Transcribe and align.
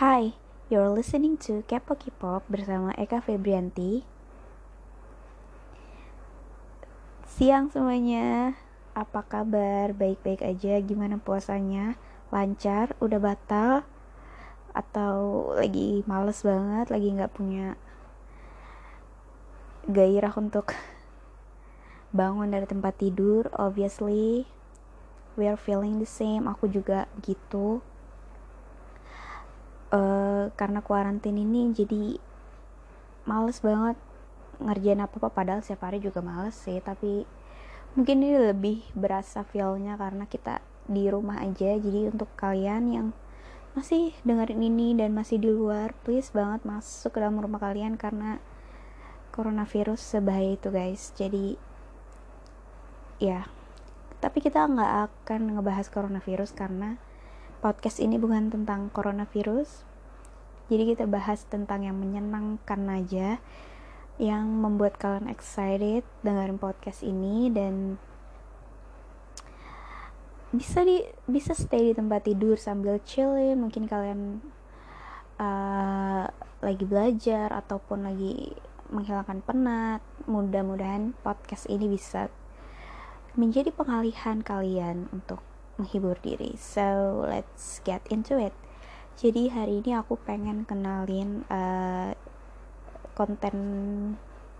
Hai, 0.00 0.32
you're 0.72 0.88
listening 0.88 1.36
to 1.36 1.60
Kepo 1.68 1.92
K-pop 1.92 2.48
bersama 2.48 2.88
Eka 2.96 3.20
Febrianti. 3.20 4.00
Siang 7.28 7.68
semuanya, 7.68 8.56
apa 8.96 9.20
kabar? 9.20 9.92
Baik-baik 9.92 10.40
aja? 10.40 10.80
Gimana 10.80 11.20
puasanya? 11.20 12.00
Lancar? 12.32 12.96
Udah 12.96 13.20
batal? 13.20 13.84
Atau 14.72 15.52
lagi 15.60 16.00
males 16.08 16.40
banget? 16.40 16.88
Lagi 16.88 17.08
nggak 17.20 17.36
punya 17.36 17.76
gairah 19.84 20.32
untuk 20.32 20.72
bangun 22.08 22.48
dari 22.48 22.64
tempat 22.64 22.96
tidur? 22.96 23.52
Obviously, 23.52 24.48
we 25.36 25.44
are 25.44 25.60
feeling 25.60 26.00
the 26.00 26.08
same. 26.08 26.48
Aku 26.48 26.72
juga 26.72 27.04
gitu 27.20 27.84
uh, 29.94 30.50
karena 30.54 30.80
kuarantin 30.82 31.36
ini 31.38 31.70
jadi 31.74 32.18
males 33.28 33.60
banget 33.62 33.96
ngerjain 34.60 35.00
apa 35.00 35.16
apa 35.16 35.28
padahal 35.32 35.60
setiap 35.64 35.88
hari 35.88 36.02
juga 36.02 36.20
males 36.20 36.56
sih 36.56 36.80
tapi 36.84 37.24
mungkin 37.98 38.22
ini 38.22 38.54
lebih 38.54 38.78
berasa 38.94 39.42
feelnya 39.42 39.98
karena 39.98 40.30
kita 40.30 40.62
di 40.86 41.06
rumah 41.10 41.42
aja. 41.42 41.74
Jadi 41.78 42.10
untuk 42.10 42.30
kalian 42.38 42.84
yang 42.90 43.08
masih 43.74 44.10
dengerin 44.26 44.62
ini 44.66 44.98
dan 44.98 45.14
masih 45.14 45.38
di 45.38 45.46
luar 45.46 45.94
please 46.02 46.34
banget 46.34 46.66
masuk 46.66 47.14
ke 47.14 47.18
dalam 47.22 47.38
rumah 47.38 47.62
kalian 47.62 47.94
karena 47.94 48.42
coronavirus 49.30 50.18
sebahaya 50.18 50.58
itu 50.58 50.68
guys. 50.70 51.14
Jadi 51.14 51.58
ya. 53.22 53.46
Tapi 54.20 54.38
kita 54.44 54.68
nggak 54.68 54.92
akan 55.08 55.56
ngebahas 55.56 55.88
coronavirus 55.88 56.52
karena 56.52 57.00
podcast 57.60 58.00
ini 58.00 58.16
bukan 58.16 58.48
tentang 58.48 58.88
coronavirus. 58.90 59.84
Jadi 60.72 60.96
kita 60.96 61.04
bahas 61.04 61.44
tentang 61.44 61.84
yang 61.84 62.00
menyenangkan 62.00 62.80
aja 62.88 63.36
yang 64.20 64.48
membuat 64.48 65.00
kalian 65.00 65.32
excited 65.32 66.04
dengerin 66.24 66.60
podcast 66.60 67.00
ini 67.04 67.48
dan 67.52 67.96
bisa 70.50 70.82
di 70.82 71.04
bisa 71.24 71.56
stay 71.56 71.92
di 71.92 71.94
tempat 71.94 72.24
tidur 72.24 72.56
sambil 72.56 72.96
chillin. 73.04 73.60
Mungkin 73.60 73.84
kalian 73.84 74.40
uh, 75.36 76.24
lagi 76.60 76.84
belajar 76.84 77.52
ataupun 77.52 78.08
lagi 78.08 78.56
menghilangkan 78.90 79.40
penat 79.44 80.02
mudah-mudahan 80.26 81.14
podcast 81.22 81.70
ini 81.70 81.86
bisa 81.86 82.28
menjadi 83.38 83.70
pengalihan 83.70 84.42
kalian 84.42 85.06
untuk 85.14 85.49
menghibur 85.80 86.20
diri. 86.20 86.52
So 86.60 87.24
let's 87.24 87.80
get 87.88 88.04
into 88.12 88.36
it. 88.36 88.52
Jadi 89.16 89.48
hari 89.48 89.80
ini 89.80 89.96
aku 89.96 90.20
pengen 90.20 90.68
kenalin 90.68 91.48
uh, 91.48 92.12
konten 93.16 93.56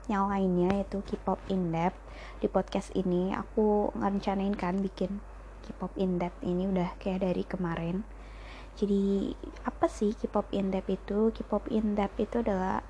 yang 0.08 0.26
lainnya 0.26 0.80
yaitu 0.80 1.04
K-pop 1.04 1.40
in 1.52 1.70
depth. 1.70 1.96
Di 2.40 2.48
podcast 2.48 2.90
ini 2.96 3.32
aku 3.36 3.92
ngerencanain 3.96 4.56
kan 4.56 4.80
bikin 4.80 5.20
K-pop 5.64 5.92
in 6.00 6.16
depth 6.18 6.40
ini 6.44 6.66
udah 6.66 6.96
kayak 6.98 7.24
dari 7.24 7.44
kemarin. 7.44 8.02
Jadi 8.76 9.32
apa 9.64 9.86
sih 9.86 10.12
K-pop 10.12 10.50
in 10.52 10.72
depth 10.72 10.92
itu? 10.92 11.30
K-pop 11.36 11.68
in 11.68 11.96
depth 11.96 12.20
itu 12.20 12.40
adalah 12.42 12.82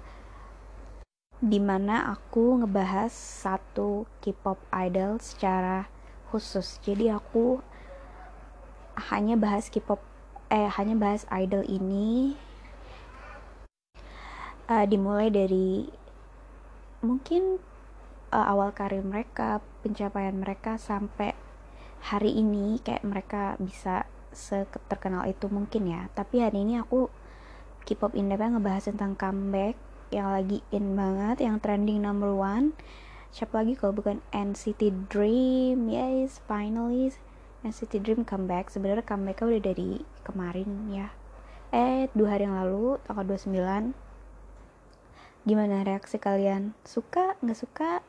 di 1.41 1.57
mana 1.57 2.13
aku 2.13 2.61
ngebahas 2.61 3.13
satu 3.15 4.11
K-pop 4.25 4.59
idol 4.75 5.23
secara 5.23 5.87
khusus. 6.35 6.79
Jadi 6.83 7.09
aku 7.09 7.61
hanya 9.09 9.41
bahas 9.41 9.73
K-pop 9.73 10.05
eh 10.51 10.67
hanya 10.67 10.99
bahas 10.99 11.25
idol 11.31 11.63
ini 11.65 12.35
uh, 14.71 14.87
dimulai 14.87 15.31
dari 15.31 15.91
mungkin 17.03 17.59
uh, 18.31 18.47
awal 18.47 18.71
karir 18.71 19.03
mereka, 19.03 19.59
pencapaian 19.83 20.39
mereka 20.39 20.79
sampai 20.79 21.35
hari 22.01 22.39
ini 22.39 22.81
kayak 22.81 23.05
mereka 23.05 23.59
bisa 23.61 24.07
terkenal 24.87 25.27
itu 25.27 25.51
mungkin 25.51 25.91
ya. 25.91 26.07
Tapi 26.15 26.41
hari 26.41 26.63
ini 26.63 26.79
aku 26.79 27.11
K-pop 27.83 28.15
Independent 28.15 28.63
ngebahas 28.63 28.95
tentang 28.95 29.19
comeback 29.19 29.75
yang 30.15 30.31
lagi 30.31 30.63
in 30.71 30.95
banget, 30.95 31.43
yang 31.43 31.59
trending 31.59 32.03
number 32.03 32.31
one. 32.31 32.79
Siapa 33.31 33.63
lagi 33.63 33.79
kalau 33.79 33.95
bukan 33.95 34.23
NCT 34.35 35.11
Dream? 35.11 35.87
Yes, 35.87 36.43
finally 36.51 37.15
NCT 37.61 38.01
Dream 38.01 38.25
comeback 38.25 38.73
sebenarnya 38.73 39.05
comebacknya 39.05 39.47
udah 39.53 39.63
dari 39.63 39.91
kemarin 40.25 40.71
ya. 40.89 41.13
Eh 41.71 42.09
dua 42.17 42.35
hari 42.35 42.49
yang 42.49 42.57
lalu 42.57 42.97
tanggal 43.05 43.37
29 43.37 43.93
gimana 45.45 45.85
reaksi 45.85 46.17
kalian? 46.17 46.73
Suka 46.89 47.37
nggak 47.45 47.61
suka? 47.61 48.01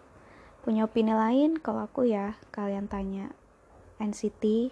Punya 0.64 0.88
opini 0.88 1.12
lain? 1.12 1.60
Kalau 1.60 1.84
aku 1.84 2.08
ya 2.08 2.40
kalian 2.56 2.88
tanya. 2.88 3.36
NCT 4.00 4.72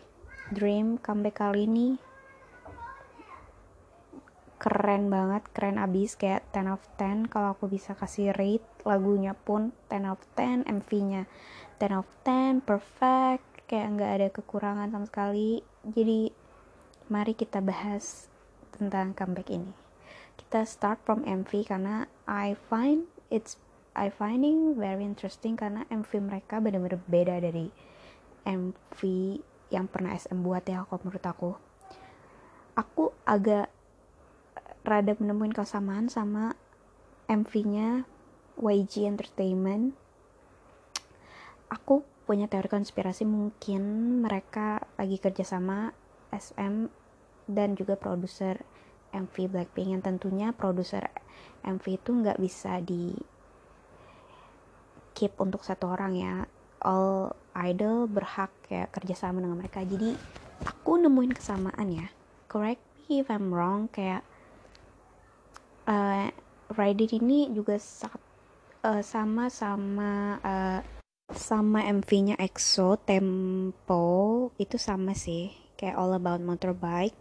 Dream 0.55 0.95
comeback 0.97 1.43
kali 1.43 1.67
ini 1.67 1.99
keren 4.59 5.07
banget 5.07 5.47
keren 5.55 5.79
abis 5.79 6.19
kayak 6.19 6.43
10 6.51 6.75
of 6.75 6.83
10 6.99 7.31
kalau 7.31 7.55
aku 7.55 7.71
bisa 7.71 7.95
kasih 7.95 8.35
rate 8.35 8.67
lagunya 8.83 9.31
pun 9.31 9.71
10 9.87 10.03
of 10.11 10.19
10 10.35 10.67
MV 10.67 10.89
nya 11.07 11.23
10 11.79 11.95
of 11.95 12.07
10 12.27 12.67
perfect 12.67 13.48
kayak 13.69 14.01
nggak 14.01 14.11
ada 14.17 14.27
kekurangan 14.33 14.89
sama 14.89 15.05
sekali. 15.05 15.61
Jadi 15.85 16.33
mari 17.13 17.37
kita 17.37 17.61
bahas 17.61 18.25
tentang 18.73 19.13
comeback 19.13 19.53
ini. 19.53 19.69
Kita 20.41 20.65
start 20.65 21.05
from 21.05 21.21
MV 21.21 21.51
karena 21.69 22.09
I 22.25 22.57
find 22.57 23.05
it's 23.29 23.61
I 23.93 24.09
finding 24.09 24.73
very 24.73 25.05
interesting 25.05 25.53
karena 25.53 25.85
MV 25.93 26.09
mereka 26.17 26.57
benar-benar 26.57 26.97
beda 27.05 27.37
dari 27.37 27.69
MV 28.49 28.99
yang 29.69 29.85
pernah 29.85 30.17
SM 30.17 30.41
buat 30.41 30.65
ya 30.65 30.81
kalau 30.89 31.05
menurut 31.05 31.25
aku. 31.25 31.51
Aku 32.73 33.13
agak 33.27 33.69
rada 34.81 35.13
menemuin 35.13 35.53
kesamaan 35.53 36.09
sama 36.09 36.55
MV-nya 37.29 38.09
YG 38.57 39.05
Entertainment. 39.05 39.93
Aku 41.69 42.01
punya 42.29 42.45
teori 42.45 42.69
konspirasi 42.69 43.25
mungkin 43.25 43.81
mereka 44.21 44.85
lagi 45.01 45.17
kerjasama 45.17 45.89
SM 46.29 46.85
dan 47.49 47.73
juga 47.73 47.97
produser 47.97 48.61
MV 49.09 49.33
Blackpink. 49.49 49.97
Yang 49.97 50.03
tentunya 50.05 50.53
produser 50.53 51.09
MV 51.65 51.81
itu 51.81 52.09
nggak 52.13 52.37
bisa 52.37 52.77
di 52.85 53.17
keep 55.17 55.33
untuk 55.41 55.65
satu 55.65 55.89
orang 55.89 56.13
ya. 56.13 56.45
All 56.85 57.33
idol 57.57 58.05
berhak 58.05 58.53
ya 58.69 58.85
kerjasama 58.93 59.41
dengan 59.41 59.57
mereka. 59.57 59.81
Jadi 59.81 60.13
aku 60.69 61.01
nemuin 61.01 61.33
kesamaan 61.33 61.89
ya. 61.89 62.13
Correct 62.45 62.85
me 63.09 63.25
if 63.25 63.33
I'm 63.33 63.49
wrong 63.49 63.89
kayak 63.89 64.21
uh, 65.89 66.29
Rider 66.77 67.09
ini 67.09 67.49
juga 67.49 67.81
uh, 68.85 69.01
sama 69.01 69.49
sama 69.49 70.37
uh, 70.45 70.98
sama 71.29 71.85
MV-nya 71.85 72.41
EXO 72.41 72.97
Tempo 72.97 74.49
itu 74.57 74.81
sama 74.81 75.13
sih. 75.13 75.53
Kayak 75.77 76.01
All 76.01 76.17
About 76.17 76.41
Motorbike. 76.41 77.17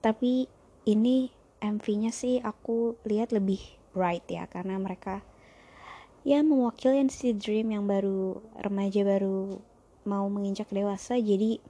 Tapi 0.00 0.48
ini 0.88 1.28
MV-nya 1.60 2.08
sih 2.10 2.40
aku 2.40 2.96
lihat 3.04 3.36
lebih 3.36 3.60
bright 3.92 4.24
ya 4.32 4.48
karena 4.48 4.80
mereka 4.80 5.20
ya 6.24 6.40
mewakili 6.40 7.04
si 7.12 7.36
Dream 7.36 7.72
yang 7.72 7.84
baru 7.84 8.40
remaja 8.56 9.04
baru 9.04 9.60
mau 10.08 10.24
menginjak 10.32 10.72
dewasa. 10.72 11.20
Jadi 11.20 11.60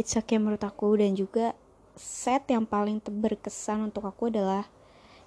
it's 0.00 0.16
okay 0.16 0.40
menurut 0.40 0.64
aku. 0.64 0.96
Dan 0.96 1.12
juga 1.12 1.52
set 1.98 2.48
yang 2.48 2.64
paling 2.64 3.04
berkesan 3.04 3.92
untuk 3.92 4.08
aku 4.08 4.32
adalah 4.32 4.64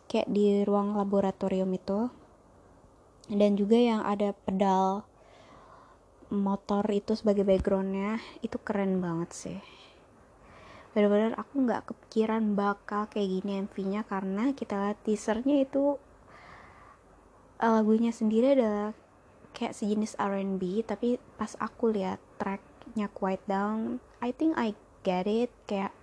kayak 0.09 0.27
di 0.27 0.65
ruang 0.65 0.97
laboratorium 0.97 1.69
itu 1.71 2.09
dan 3.31 3.55
juga 3.55 3.79
yang 3.79 4.03
ada 4.03 4.35
pedal 4.35 5.07
motor 6.31 6.83
itu 6.91 7.15
sebagai 7.15 7.47
backgroundnya 7.47 8.19
itu 8.43 8.59
keren 8.59 8.99
banget 8.99 9.29
sih. 9.31 9.59
Benar-benar 10.91 11.39
aku 11.39 11.63
nggak 11.63 11.91
kepikiran 11.91 12.55
bakal 12.59 13.07
kayak 13.07 13.39
gini 13.39 13.63
MV-nya 13.63 14.03
karena 14.03 14.51
kita 14.51 14.75
lihat 14.75 14.99
teasernya 15.07 15.63
itu 15.63 15.95
eh, 17.63 17.71
lagunya 17.71 18.11
sendiri 18.11 18.59
adalah 18.59 18.91
kayak 19.55 19.75
sejenis 19.75 20.19
R&B 20.19 20.83
tapi 20.87 21.19
pas 21.35 21.55
aku 21.59 21.91
lihat 21.91 22.19
tracknya 22.39 23.11
Quiet 23.11 23.43
Down 23.47 23.99
I 24.23 24.35
think 24.35 24.55
I 24.59 24.75
get 25.03 25.27
it 25.27 25.51
kayak 25.67 25.95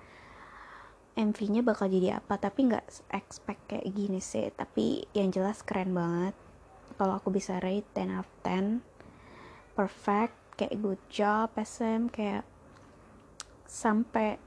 MV-nya 1.18 1.60
bakal 1.66 1.90
jadi 1.90 2.22
apa 2.22 2.40
tapi 2.40 2.72
nggak 2.72 3.10
expect 3.12 3.60
kayak 3.68 3.90
gini 3.90 4.22
sih. 4.22 4.54
Tapi 4.54 5.02
yang 5.12 5.34
jelas 5.34 5.66
keren 5.66 5.90
banget 5.90 6.47
kalau 6.98 7.22
aku 7.22 7.30
bisa 7.30 7.62
rate 7.62 7.86
10 7.94 8.10
out 8.10 8.26
of 8.26 8.30
10 8.42 8.82
perfect 9.78 10.34
kayak 10.58 10.74
good 10.82 10.98
job 11.06 11.54
SM 11.54 12.10
kayak 12.10 12.42
sampai 13.70 14.42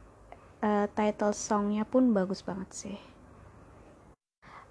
uh, 0.60 0.92
title 0.92 1.32
songnya 1.32 1.88
pun 1.88 2.12
bagus 2.12 2.44
banget 2.44 2.70
sih. 2.76 3.00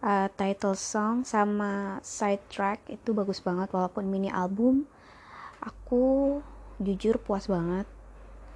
Uh, 0.00 0.28
title 0.36 0.76
song 0.76 1.28
sama 1.28 2.00
side 2.00 2.44
track 2.52 2.84
itu 2.88 3.16
bagus 3.16 3.40
banget 3.40 3.72
walaupun 3.72 4.04
mini 4.04 4.28
album. 4.28 4.84
Aku 5.64 6.40
jujur 6.76 7.16
puas 7.16 7.48
banget. 7.48 7.88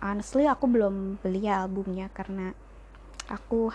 Honestly 0.05 0.45
aku 0.45 0.69
belum 0.69 1.21
beli 1.25 1.49
albumnya 1.49 2.13
karena 2.13 2.53
aku 3.33 3.73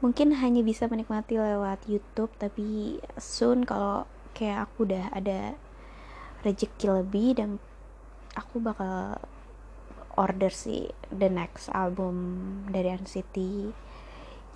mungkin 0.00 0.32
hanya 0.36 0.64
bisa 0.64 0.88
menikmati 0.88 1.36
lewat 1.36 1.84
YouTube 1.88 2.32
tapi 2.40 2.98
soon 3.20 3.68
kalau 3.68 4.08
kayak 4.32 4.68
aku 4.68 4.88
udah 4.88 5.12
ada 5.12 5.56
rezeki 6.40 7.04
lebih 7.04 7.36
dan 7.36 7.50
aku 8.32 8.60
bakal 8.64 9.20
order 10.16 10.48
sih 10.48 10.88
the 11.12 11.28
next 11.28 11.68
album 11.76 12.16
dari 12.72 12.96
NCT 12.96 13.36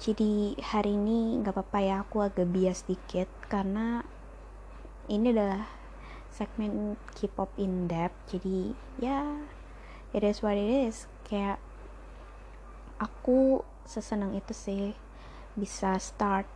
jadi 0.01 0.59
hari 0.59 0.99
ini 0.99 1.39
nggak 1.41 1.55
apa-apa 1.55 1.79
ya 1.81 1.97
aku 2.03 2.27
agak 2.27 2.51
bias 2.51 2.83
dikit 2.85 3.31
karena 3.47 4.03
ini 5.07 5.31
adalah 5.31 5.71
segmen 6.35 6.99
K-pop 7.15 7.55
in 7.63 7.87
depth. 7.87 8.35
Jadi 8.35 8.75
ya 8.99 9.23
it 10.11 10.27
is 10.27 10.43
what 10.43 10.59
it 10.59 10.91
is. 10.91 11.07
Kayak 11.23 11.63
aku 12.99 13.63
sesenang 13.87 14.35
itu 14.35 14.51
sih 14.51 14.99
bisa 15.55 15.99
start 16.03 16.47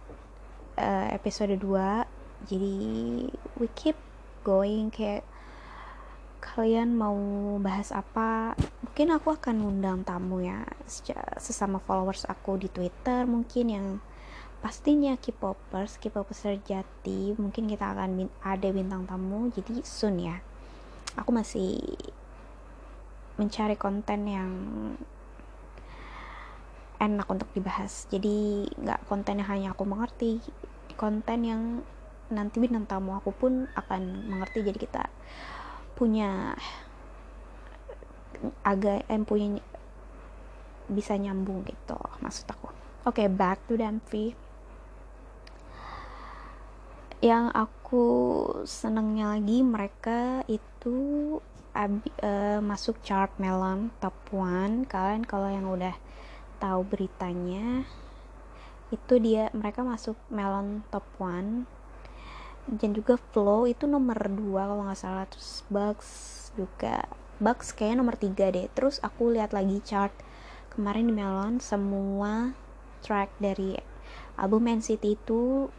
uh, 0.79 1.09
episode 1.15 1.55
2 1.55 2.19
jadi 2.47 2.75
we 3.59 3.67
keep 3.75 3.99
going. 4.47 4.95
Kayak 4.95 5.27
kalian 6.39 6.95
mau 6.95 7.19
bahas 7.59 7.91
apa 7.91 8.55
mungkin 8.87 9.11
aku 9.11 9.35
akan 9.35 9.57
undang 9.67 10.07
tamu 10.07 10.45
ya. 10.45 10.63
Sesama 11.39 11.83
followers 11.83 12.23
aku 12.31 12.55
di 12.61 12.71
twitter 12.71 13.27
mungkin 13.27 13.67
yang 13.67 13.87
pastinya 14.59 15.15
K-popers, 15.19 15.99
K-popers 16.03 16.47
mungkin 17.39 17.71
kita 17.71 17.95
akan 17.95 18.31
ada 18.43 18.69
bintang 18.71 19.07
tamu. 19.07 19.51
Jadi 19.51 19.83
soon 19.83 20.23
ya. 20.23 20.39
Aku 21.19 21.35
masih 21.35 21.83
mencari 23.39 23.75
konten 23.75 24.21
yang 24.27 24.51
enak 26.99 27.27
untuk 27.31 27.49
dibahas. 27.55 28.07
Jadi 28.11 28.67
nggak 28.79 29.07
konten 29.07 29.41
yang 29.43 29.49
hanya 29.49 29.69
aku 29.73 29.87
mengerti 29.87 30.43
konten 30.99 31.47
yang 31.47 31.63
nanti 32.29 32.61
bintang 32.61 32.85
tamu 32.85 33.17
aku 33.17 33.31
pun 33.33 33.67
akan 33.75 34.29
mengerti. 34.29 34.67
Jadi 34.67 34.79
kita 34.79 35.07
punya 35.95 36.55
agak 38.63 39.03
em 39.11 39.27
punya 39.27 39.59
bisa 40.89 41.15
nyambung 41.19 41.67
gitu 41.67 41.99
maksud 42.23 42.47
aku. 42.51 42.71
Oke 43.07 43.25
okay, 43.25 43.29
back 43.31 43.63
to 43.67 43.79
MV 43.79 44.35
yang 47.19 47.51
aku 47.51 48.07
senengnya 48.63 49.35
lagi 49.35 49.67
mereka 49.67 50.47
itu 50.47 50.97
abi, 51.75 52.11
uh, 52.23 52.63
masuk 52.63 53.03
chart 53.03 53.35
melon 53.43 53.91
top 53.99 54.15
one. 54.31 54.87
Kalian 54.87 55.27
kalau 55.27 55.51
yang 55.51 55.67
udah 55.67 55.95
tahu 56.59 56.85
beritanya 56.85 57.87
itu 58.89 59.21
dia 59.21 59.53
mereka 59.53 59.85
masuk 59.85 60.17
melon 60.33 60.85
top 60.89 61.05
one. 61.21 61.69
Dan 62.69 62.93
juga 62.93 63.17
flow 63.33 63.65
itu 63.65 63.89
nomor 63.89 64.29
2 64.29 64.53
kalau 64.53 64.85
nggak 64.85 65.01
salah 65.01 65.25
terus 65.25 65.65
bugs 65.73 66.09
juga 66.53 67.09
bugs 67.41 67.73
kayaknya 67.73 68.05
nomor 68.05 68.17
3 68.21 68.53
deh. 68.53 68.67
Terus 68.77 69.01
aku 69.01 69.33
lihat 69.33 69.57
lagi 69.57 69.81
chart 69.81 70.13
kemarin 70.73 71.09
di 71.09 71.15
melon 71.17 71.65
semua 71.65 72.53
track 73.01 73.33
dari 73.41 73.77
album 74.37 74.69
NCT 74.69 75.05
itu 75.17 75.73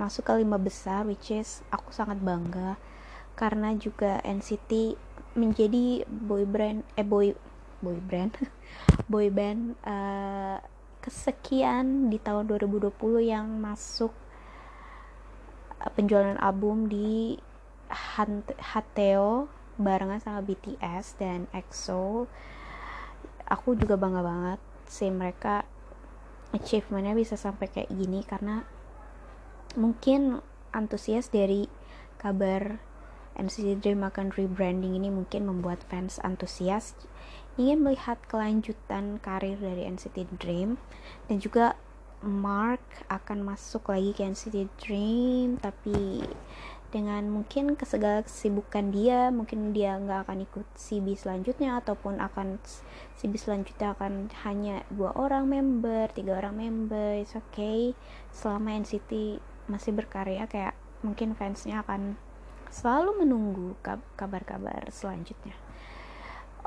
masuk 0.00 0.32
ke 0.32 0.32
lima 0.40 0.56
besar 0.56 1.04
which 1.04 1.28
is 1.28 1.60
aku 1.68 1.92
sangat 1.92 2.16
bangga. 2.24 2.80
Karena 3.36 3.76
juga 3.76 4.20
NCT 4.24 4.96
menjadi 5.36 6.08
boy 6.08 6.48
brand 6.48 6.84
eh 6.96 7.04
boy 7.04 7.36
boy 7.80 7.96
brand 8.00 8.36
boy 9.08 9.28
band 9.32 9.76
uh, 9.84 10.60
kesekian 11.04 12.12
di 12.12 12.20
tahun 12.20 12.44
2020 12.44 12.92
yang 13.24 13.48
masuk 13.60 14.12
uh, 15.80 15.90
penjualan 15.96 16.36
album 16.36 16.92
di 16.92 17.40
Hateo 18.60 19.48
barengan 19.80 20.20
sama 20.20 20.44
BTS 20.44 21.16
dan 21.16 21.48
EXO 21.56 22.28
aku 23.48 23.74
juga 23.74 23.96
bangga 23.96 24.22
banget 24.22 24.60
sih 24.86 25.10
mereka 25.10 25.64
achievementnya 26.52 27.16
bisa 27.16 27.34
sampai 27.34 27.66
kayak 27.66 27.90
gini 27.90 28.22
karena 28.22 28.62
mungkin 29.74 30.44
antusias 30.70 31.32
dari 31.32 31.66
kabar 32.20 32.78
NCT 33.38 33.80
Dream 33.80 34.04
akan 34.04 34.34
rebranding 34.36 34.98
ini 34.98 35.08
mungkin 35.08 35.48
membuat 35.48 35.80
fans 35.88 36.20
antusias 36.20 36.92
ingin 37.58 37.82
melihat 37.82 38.20
kelanjutan 38.30 39.18
karir 39.18 39.58
dari 39.58 39.88
NCT 39.88 40.38
Dream 40.38 40.78
dan 41.26 41.42
juga 41.42 41.74
Mark 42.20 42.84
akan 43.08 43.42
masuk 43.42 43.88
lagi 43.88 44.12
ke 44.12 44.28
NCT 44.28 44.68
Dream 44.76 45.56
tapi 45.56 46.20
dengan 46.90 47.22
mungkin 47.30 47.78
kesegala 47.78 48.26
kesibukan 48.26 48.90
dia 48.90 49.30
mungkin 49.30 49.70
dia 49.70 49.94
nggak 49.94 50.26
akan 50.26 50.42
ikut 50.42 50.66
CB 50.74 51.14
selanjutnya 51.14 51.78
ataupun 51.78 52.18
akan 52.18 52.58
CB 53.16 53.32
selanjutnya 53.38 53.94
akan 53.94 54.26
hanya 54.42 54.82
dua 54.90 55.14
orang 55.14 55.46
member 55.46 56.10
tiga 56.10 56.36
orang 56.42 56.58
member 56.58 57.22
it's 57.22 57.38
okay. 57.38 57.94
Selama 58.34 58.74
NCT 58.82 59.38
masih 59.70 59.94
berkarya 59.94 60.50
kayak 60.50 60.74
mungkin 61.06 61.38
fansnya 61.38 61.86
akan 61.86 62.18
selalu 62.74 63.24
menunggu 63.24 63.78
kabar-kabar 64.18 64.90
selanjutnya 64.92 65.69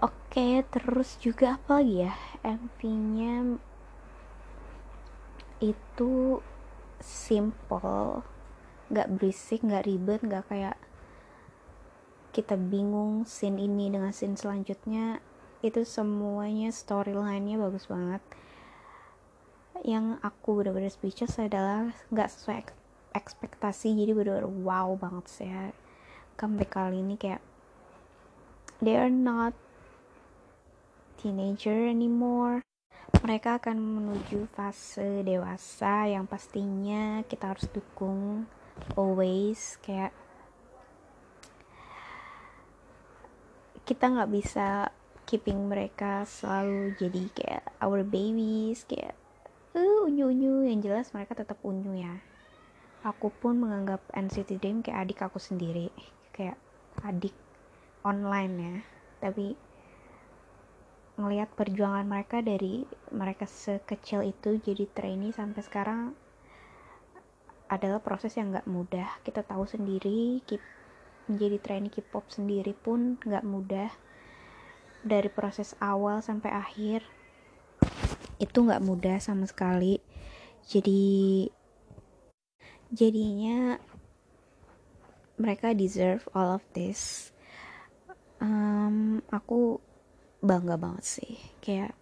Oke, 0.03 0.67
terus 0.67 1.15
juga 1.23 1.55
apa 1.55 1.79
lagi 1.79 2.03
ya? 2.03 2.11
MV-nya 2.43 3.55
itu 5.63 6.43
simple, 6.99 8.19
nggak 8.91 9.09
berisik, 9.15 9.63
nggak 9.63 9.87
ribet, 9.87 10.19
nggak 10.19 10.43
kayak 10.51 10.75
kita 12.35 12.59
bingung 12.59 13.23
scene 13.23 13.55
ini 13.63 13.87
dengan 13.87 14.11
scene 14.11 14.35
selanjutnya. 14.35 15.23
Itu 15.63 15.87
semuanya 15.87 16.75
storyline-nya 16.75 17.55
bagus 17.55 17.87
banget. 17.87 18.19
Yang 19.87 20.19
aku 20.19 20.59
bener-bener 20.59 20.91
speechless 20.91 21.39
adalah 21.39 21.95
nggak 22.11 22.27
sesuai 22.27 22.59
ekspektasi, 23.15 23.95
jadi 23.95 24.11
bener-bener 24.11 24.51
wow 24.67 24.99
banget 24.99 25.25
sih 25.31 25.47
ya. 25.47 25.71
Comeback 26.35 26.75
kali 26.75 26.99
ini 26.99 27.15
kayak 27.15 27.39
they 28.83 28.99
are 28.99 29.07
not 29.07 29.55
teenager 31.23 31.87
anymore. 31.87 32.59
Mereka 33.23 33.63
akan 33.63 33.79
menuju 33.79 34.51
fase 34.51 35.23
dewasa 35.23 36.11
yang 36.11 36.27
pastinya 36.27 37.23
kita 37.23 37.55
harus 37.55 37.71
dukung 37.71 38.43
always 38.99 39.79
kayak 39.79 40.11
kita 43.87 44.11
nggak 44.11 44.31
bisa 44.31 44.91
keeping 45.23 45.71
mereka 45.71 46.27
selalu 46.27 46.95
jadi 46.99 47.23
kayak 47.31 47.63
our 47.79 48.03
babies 48.03 48.83
kayak 48.83 49.15
uh, 49.75 50.03
unyu 50.03 50.31
unyu 50.31 50.67
yang 50.67 50.83
jelas 50.83 51.15
mereka 51.15 51.39
tetap 51.39 51.59
unyu 51.63 51.95
ya. 51.95 52.19
Aku 53.03 53.31
pun 53.31 53.59
menganggap 53.59 54.03
NCT 54.15 54.59
Dream 54.59 54.79
kayak 54.79 55.07
adik 55.07 55.19
aku 55.23 55.39
sendiri 55.39 55.91
kayak 56.35 56.59
adik 57.03 57.35
online 58.03 58.53
ya. 58.59 58.75
Tapi 59.23 59.55
ngelihat 61.23 61.55
perjuangan 61.55 62.03
mereka 62.03 62.43
dari 62.43 62.83
mereka 63.15 63.47
sekecil 63.47 64.27
itu 64.27 64.59
jadi 64.59 64.83
trainee 64.91 65.31
sampai 65.31 65.63
sekarang 65.63 65.99
adalah 67.71 68.03
proses 68.03 68.35
yang 68.35 68.51
nggak 68.51 68.67
mudah. 68.67 69.07
Kita 69.23 69.41
tahu 69.41 69.63
sendiri 69.63 70.43
keep, 70.43 70.59
menjadi 71.31 71.57
trainee 71.63 71.89
K-pop 71.89 72.27
sendiri 72.27 72.75
pun 72.75 73.15
nggak 73.23 73.47
mudah. 73.47 73.89
Dari 75.03 75.31
proses 75.31 75.75
awal 75.79 76.19
sampai 76.19 76.51
akhir 76.51 77.07
itu 78.43 78.57
nggak 78.59 78.83
mudah 78.83 79.17
sama 79.23 79.47
sekali. 79.47 80.03
Jadi 80.67 81.47
jadinya 82.91 83.79
mereka 85.39 85.71
deserve 85.73 86.27
all 86.35 86.59
of 86.59 86.63
this. 86.75 87.31
Um, 88.43 89.23
aku 89.31 89.79
bangga 90.43 90.75
banget 90.75 91.05
sih. 91.07 91.33
Kayak 91.63 91.95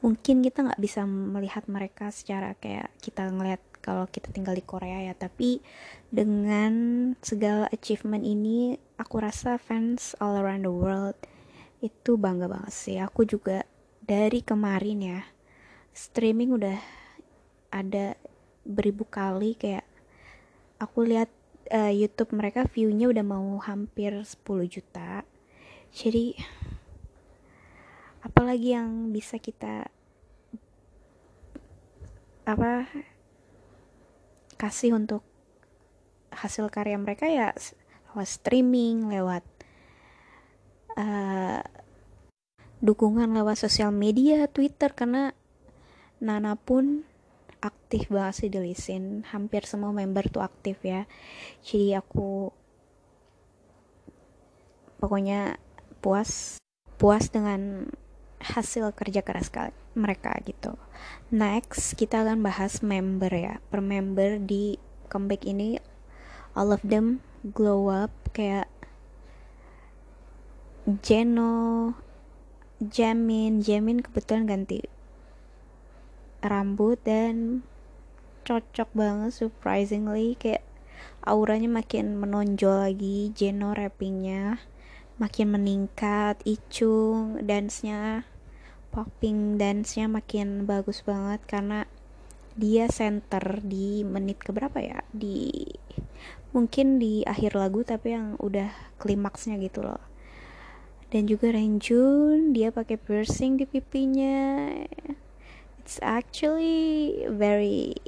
mungkin 0.00 0.40
kita 0.40 0.62
nggak 0.62 0.80
bisa 0.80 1.04
melihat 1.04 1.66
mereka 1.66 2.08
secara 2.14 2.54
kayak 2.56 2.94
kita 3.02 3.28
ngelihat 3.28 3.60
kalau 3.82 4.06
kita 4.08 4.32
tinggal 4.32 4.56
di 4.56 4.64
Korea 4.64 5.04
ya 5.04 5.14
tapi 5.14 5.62
dengan 6.10 6.72
segala 7.22 7.70
achievement 7.70 8.24
ini 8.24 8.74
aku 8.98 9.20
rasa 9.20 9.60
fans 9.60 10.16
all 10.18 10.34
around 10.34 10.66
the 10.66 10.72
world 10.72 11.18
itu 11.84 12.16
bangga 12.16 12.48
banget 12.48 12.72
sih. 12.72 12.96
Aku 13.02 13.28
juga 13.28 13.66
dari 14.00 14.40
kemarin 14.40 14.98
ya 15.02 15.20
streaming 15.92 16.56
udah 16.56 16.78
ada 17.74 18.16
beribu 18.62 19.04
kali 19.06 19.58
kayak 19.58 19.84
aku 20.78 21.06
lihat 21.08 21.30
uh, 21.72 21.92
YouTube 21.92 22.34
mereka 22.36 22.66
viewnya 22.68 23.10
udah 23.10 23.24
mau 23.24 23.58
hampir 23.62 24.12
10 24.12 24.44
juta. 24.66 25.22
Jadi 25.94 26.36
apalagi 28.36 28.76
yang 28.76 29.16
bisa 29.16 29.40
kita 29.40 29.88
apa 32.44 32.84
kasih 34.60 34.92
untuk 34.92 35.24
hasil 36.28 36.68
karya 36.68 37.00
mereka 37.00 37.24
ya 37.32 37.56
lewat 38.12 38.28
streaming 38.28 39.08
lewat 39.08 39.40
uh, 41.00 41.64
dukungan 42.84 43.32
lewat 43.32 43.56
sosial 43.56 43.88
media 43.88 44.44
Twitter 44.52 44.92
karena 44.92 45.32
Nana 46.20 46.60
pun 46.60 47.08
aktif 47.64 48.12
banget 48.12 48.34
sih 48.36 48.48
di 48.52 48.60
Lisin. 48.60 49.24
Hampir 49.32 49.64
semua 49.64 49.92
member 49.92 50.28
tuh 50.28 50.44
aktif 50.44 50.80
ya. 50.84 51.08
Jadi 51.64 51.96
aku 51.96 52.52
pokoknya 55.00 55.60
puas 56.00 56.60
puas 56.96 57.28
dengan 57.28 57.92
hasil 58.54 58.94
kerja 58.94 59.26
keras 59.26 59.50
mereka 59.98 60.36
gitu. 60.46 60.78
Next 61.34 61.98
kita 61.98 62.22
akan 62.22 62.46
bahas 62.46 62.84
member 62.84 63.32
ya. 63.32 63.58
Per 63.72 63.82
member 63.82 64.38
di 64.38 64.78
comeback 65.10 65.42
ini 65.48 65.80
all 66.54 66.70
of 66.70 66.82
them 66.86 67.24
glow 67.42 67.90
up 67.90 68.12
kayak 68.30 68.70
Jeno 70.86 71.94
Jamin. 72.78 73.58
Jamin 73.58 74.04
kebetulan 74.04 74.46
ganti 74.46 74.86
rambut 76.46 77.02
dan 77.02 77.66
cocok 78.46 78.86
banget 78.94 79.34
surprisingly 79.34 80.38
kayak 80.38 80.62
auranya 81.26 81.66
makin 81.66 82.14
menonjol 82.22 82.86
lagi 82.86 83.34
Jeno 83.34 83.74
rappingnya 83.74 84.62
makin 85.18 85.50
meningkat 85.50 86.38
Icung 86.46 87.42
dance-nya 87.42 88.28
popping 88.96 89.60
dance-nya 89.60 90.08
makin 90.08 90.64
bagus 90.64 91.04
banget 91.04 91.44
karena 91.44 91.84
dia 92.56 92.88
center 92.88 93.60
di 93.60 94.00
menit 94.00 94.40
keberapa 94.40 94.80
ya? 94.80 95.04
Di 95.12 95.68
mungkin 96.56 96.96
di 96.96 97.20
akhir 97.28 97.52
lagu 97.52 97.84
tapi 97.84 98.16
yang 98.16 98.40
udah 98.40 98.72
klimaksnya 98.96 99.60
gitu 99.60 99.84
loh. 99.84 100.00
Dan 101.12 101.28
juga 101.28 101.52
Renjun 101.52 102.56
dia 102.56 102.72
pakai 102.72 102.96
piercing 102.96 103.60
di 103.60 103.68
pipinya. 103.68 104.72
It's 105.84 106.00
actually 106.00 107.28
very 107.28 108.00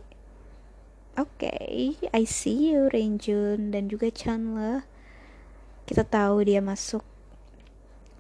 okay. 1.15 2.01
I 2.17 2.25
see 2.25 2.73
you 2.73 2.89
Renjun. 2.89 3.77
Dan 3.77 3.93
juga 3.93 4.09
Chandler. 4.09 4.89
Kita 5.85 6.03
tahu 6.03 6.49
dia 6.49 6.65
masuk 6.65 7.05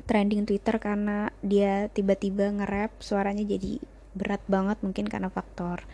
trending 0.08 0.48
Twitter 0.48 0.80
karena 0.80 1.28
dia 1.44 1.92
tiba-tiba 1.92 2.48
nge-rap 2.48 2.96
suaranya 3.04 3.44
jadi 3.44 3.76
berat 4.16 4.40
banget 4.48 4.80
mungkin 4.80 5.04
karena 5.06 5.28
faktor 5.28 5.84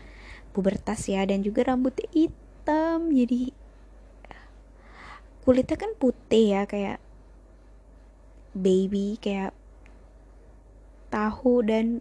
pubertas 0.55 1.11
ya 1.11 1.27
dan 1.27 1.43
juga 1.43 1.67
rambutnya 1.67 2.07
hitam 2.15 3.11
jadi 3.11 3.51
kulitnya 5.43 5.77
kan 5.77 5.93
putih 5.99 6.57
ya 6.57 6.63
kayak 6.65 7.03
baby 8.55 9.19
kayak 9.19 9.51
tahu 11.11 11.67
dan 11.67 12.01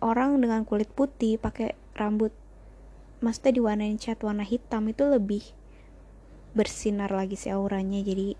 orang 0.00 0.40
dengan 0.40 0.64
kulit 0.64 0.88
putih 0.96 1.36
pakai 1.36 1.76
rambut 1.94 2.32
maksudnya 3.20 3.52
diwarnain 3.60 4.00
cat 4.00 4.18
warna 4.24 4.42
hitam 4.48 4.88
itu 4.88 5.04
lebih 5.04 5.44
bersinar 6.56 7.12
lagi 7.12 7.36
si 7.36 7.52
auranya 7.52 8.00
jadi 8.00 8.34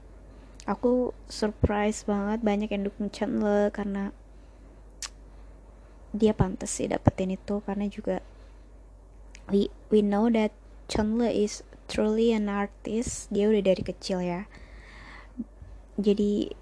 aku 0.68 1.16
surprise 1.32 2.04
banget 2.04 2.44
banyak 2.44 2.68
yang 2.68 2.84
dukung 2.84 3.08
Chandler 3.08 3.72
karena 3.72 4.12
dia 6.12 6.36
pantas 6.36 6.76
sih 6.76 6.92
dapetin 6.92 7.32
itu. 7.32 7.64
Karena 7.64 7.88
juga 7.88 8.20
we 9.48 9.72
we 9.88 10.04
know 10.04 10.28
that 10.28 10.52
Chandler 10.92 11.32
is 11.32 11.64
truly 11.88 12.36
an 12.36 12.52
artist. 12.52 13.32
Dia 13.32 13.48
udah 13.48 13.64
dari 13.64 13.80
kecil 13.80 14.20
ya. 14.20 14.44
Jadi 15.96 16.52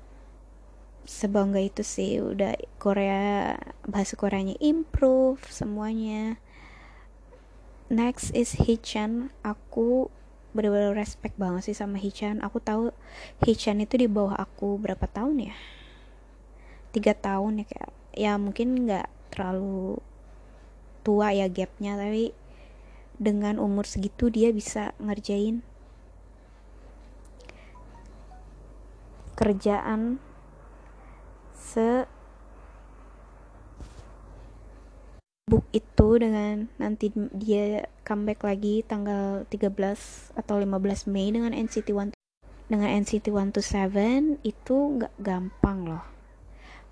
sebangga 1.02 1.58
itu 1.58 1.82
sih. 1.82 2.22
Udah 2.22 2.54
Korea 2.78 3.58
bahasa 3.90 4.14
Koreanya 4.14 4.54
improve 4.62 5.42
semuanya. 5.50 6.38
Next 7.90 8.34
is 8.34 8.54
Hichan 8.58 9.30
aku 9.46 10.10
bener-bener 10.56 10.96
respect 10.96 11.36
banget 11.36 11.68
sih 11.68 11.76
sama 11.76 12.00
Hichan 12.00 12.40
aku 12.40 12.58
tahu 12.64 12.96
Hichan 13.44 13.84
itu 13.84 14.00
di 14.00 14.08
bawah 14.08 14.32
aku 14.40 14.80
berapa 14.80 15.04
tahun 15.04 15.52
ya? 15.52 15.56
Tiga 16.96 17.12
tahun 17.12 17.60
ya 17.60 17.64
kayak 17.68 17.90
ya 18.16 18.32
mungkin 18.40 18.88
nggak 18.88 19.06
terlalu 19.28 20.00
tua 21.04 21.36
ya 21.36 21.46
gapnya 21.52 22.00
tapi 22.00 22.32
dengan 23.20 23.60
umur 23.60 23.84
segitu 23.84 24.32
dia 24.32 24.48
bisa 24.50 24.96
ngerjain 24.96 25.60
kerjaan 29.36 30.16
se 31.52 32.08
book 35.46 35.62
itu 35.70 36.18
dengan 36.18 36.66
nanti 36.74 37.14
dia 37.30 37.86
comeback 38.02 38.42
lagi 38.42 38.82
tanggal 38.82 39.46
13 39.46 40.34
atau 40.34 40.58
15 40.58 41.06
Mei 41.06 41.30
dengan 41.30 41.54
NCT 41.54 41.94
One 41.94 42.10
dengan 42.66 42.90
NCT 42.90 43.30
127 43.30 44.42
itu 44.42 44.76
nggak 44.98 45.14
gampang 45.22 45.86
loh. 45.86 46.02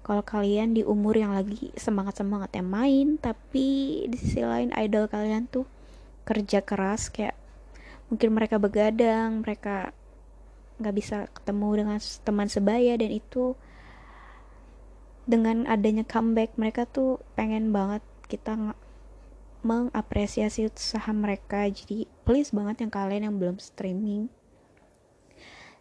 Kalau 0.06 0.22
kalian 0.22 0.70
di 0.70 0.86
umur 0.86 1.18
yang 1.18 1.34
lagi 1.34 1.74
semangat 1.74 2.22
semangatnya 2.22 2.62
main 2.62 3.18
tapi 3.18 4.06
di 4.06 4.14
sisi 4.22 4.46
lain 4.46 4.70
idol 4.78 5.10
kalian 5.10 5.50
tuh 5.50 5.66
kerja 6.22 6.62
keras 6.62 7.10
kayak 7.10 7.34
mungkin 8.06 8.38
mereka 8.38 8.62
begadang 8.62 9.42
mereka 9.42 9.90
nggak 10.78 10.94
bisa 10.94 11.26
ketemu 11.34 11.82
dengan 11.82 11.98
teman 12.22 12.46
sebaya 12.46 12.94
dan 12.94 13.10
itu 13.10 13.58
dengan 15.26 15.66
adanya 15.66 16.06
comeback 16.06 16.54
mereka 16.54 16.86
tuh 16.86 17.18
pengen 17.34 17.74
banget 17.74 18.13
kita 18.26 18.76
mengapresiasi 19.64 20.68
usaha 20.68 21.10
mereka. 21.10 21.64
Jadi 21.66 22.04
please 22.28 22.52
banget 22.52 22.84
yang 22.84 22.92
kalian 22.92 23.22
yang 23.32 23.36
belum 23.40 23.56
streaming. 23.56 24.28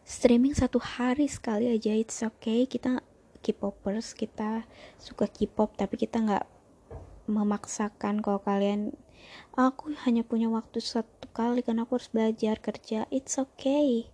Streaming 0.03 0.55
satu 0.55 0.79
hari 0.79 1.27
sekali 1.27 1.67
aja 1.71 1.91
it's 1.91 2.23
okay. 2.23 2.63
Kita 2.67 3.03
K-popers 3.43 4.15
kita 4.15 4.63
suka 4.95 5.27
K-pop 5.27 5.75
tapi 5.75 5.99
kita 5.99 6.23
nggak 6.23 6.47
memaksakan 7.27 8.23
kalau 8.23 8.39
kalian 8.39 8.95
aku 9.55 9.95
hanya 10.07 10.23
punya 10.23 10.47
waktu 10.51 10.79
satu 10.79 11.27
kali 11.31 11.63
karena 11.63 11.83
aku 11.83 11.99
harus 11.99 12.11
belajar 12.11 12.59
kerja. 12.63 13.03
It's 13.11 13.35
okay. 13.35 14.07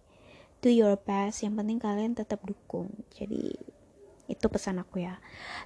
Do 0.66 0.74
your 0.74 0.98
best. 0.98 1.46
Yang 1.46 1.62
penting 1.62 1.80
kalian 1.82 2.14
tetap 2.18 2.42
dukung. 2.42 3.06
Jadi 3.14 3.54
itu 4.30 4.46
pesan 4.48 4.80
aku 4.80 5.02
ya. 5.02 5.18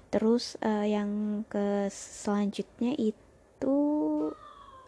Terus 0.08 0.55
uh, 0.63 0.88
yang 0.88 1.43
ke 1.51 1.91
selanjutnya 1.91 2.96
itu 2.96 3.77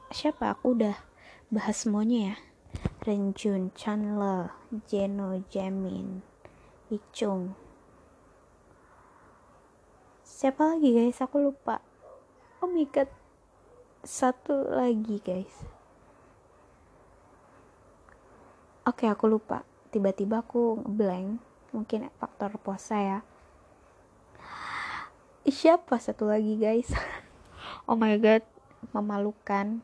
siapa? 0.10 0.56
Aku 0.56 0.80
udah 0.80 0.96
bahas 1.52 1.84
semuanya 1.84 2.34
ya. 2.34 2.36
Renjun, 3.04 3.76
Chandler, 3.76 4.52
Jeno, 4.88 5.44
Jamin, 5.52 6.24
Ichung 6.90 7.66
siapa 10.36 10.76
lagi 10.76 10.92
guys? 10.92 11.24
Aku 11.24 11.40
lupa. 11.40 11.80
Oh 12.60 12.68
my 12.68 12.84
god. 12.92 13.08
Satu 14.04 14.68
lagi 14.68 15.24
guys. 15.24 15.56
Oke 18.84 19.08
okay, 19.08 19.10
aku 19.10 19.32
lupa. 19.32 19.64
Tiba-tiba 19.96 20.44
aku 20.44 20.84
blank 20.84 21.40
mungkin 21.72 22.12
faktor 22.20 22.60
puasa 22.60 23.00
ya 23.00 23.20
siapa? 25.54 26.02
Satu 26.02 26.30
lagi 26.30 26.58
guys. 26.58 26.90
Oh 27.90 27.94
my 27.94 28.18
god 28.18 28.42
memalukan. 28.94 29.82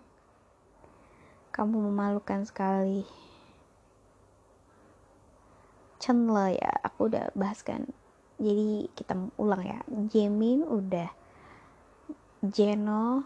Kamu 1.53 1.89
memalukan 1.89 2.41
sekali. 2.46 3.06
Chandler 6.01 6.58
ya 6.58 6.72
aku 6.82 7.13
udah 7.13 7.30
bahas 7.38 7.62
kan. 7.62 7.86
Jadi 8.41 8.89
kita 8.98 9.13
ulang 9.38 9.62
ya. 9.62 9.80
Jamin 10.10 10.65
udah. 10.65 11.13
Jeno 12.41 13.22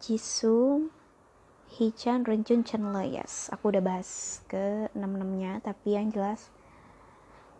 Jisoo 0.00 0.88
Hichan, 1.68 2.24
Renjun, 2.24 2.64
Chandler. 2.64 3.04
Yes 3.04 3.52
aku 3.52 3.68
udah 3.76 3.84
bahas 3.84 4.40
ke 4.48 4.88
6 4.96 5.04
nya 5.36 5.60
tapi 5.60 5.92
yang 5.92 6.08
jelas 6.08 6.48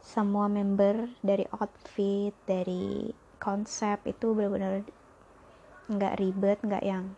semua 0.02 0.46
member 0.46 1.10
dari 1.20 1.44
outfit 1.54 2.34
dari 2.46 3.10
konsep 3.38 4.02
itu 4.06 4.34
benar-benar 4.34 4.82
nggak 5.88 6.16
ribet 6.20 6.58
nggak 6.60 6.84
yang 6.84 7.16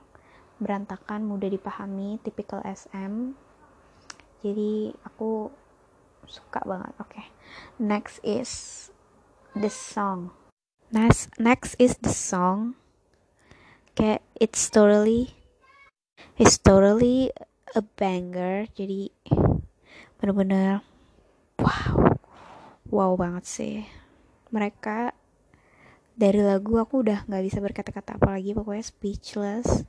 berantakan 0.61 1.25
mudah 1.25 1.49
dipahami 1.49 2.21
tipikal 2.21 2.61
SM 2.63 3.33
jadi 4.41 4.97
aku 5.05 5.53
suka 6.25 6.65
banget 6.65 6.93
oke. 6.97 7.13
Okay. 7.13 7.27
next 7.77 8.23
is 8.25 8.89
the 9.53 9.69
song. 9.69 10.33
Next 10.89 11.29
next 11.37 11.77
is 11.77 12.01
the 12.01 12.13
song. 12.13 12.79
Kayak 13.93 14.25
it's 14.39 14.71
totally 14.73 15.37
it's 16.41 16.57
totally 16.57 17.35
a 17.77 17.83
banger. 17.99 18.65
Jadi 18.73 19.13
bener-bener 20.21 20.85
wow 21.61 22.20
wow 22.91 23.15
banget 23.15 23.45
sih. 23.47 23.77
Mereka 24.51 25.15
dari 26.19 26.43
lagu 26.43 26.77
aku 26.77 27.07
udah 27.07 27.25
nggak 27.25 27.45
bisa 27.47 27.59
berkata-kata 27.63 28.19
apalagi 28.19 28.53
pokoknya 28.53 28.85
speechless. 28.85 29.87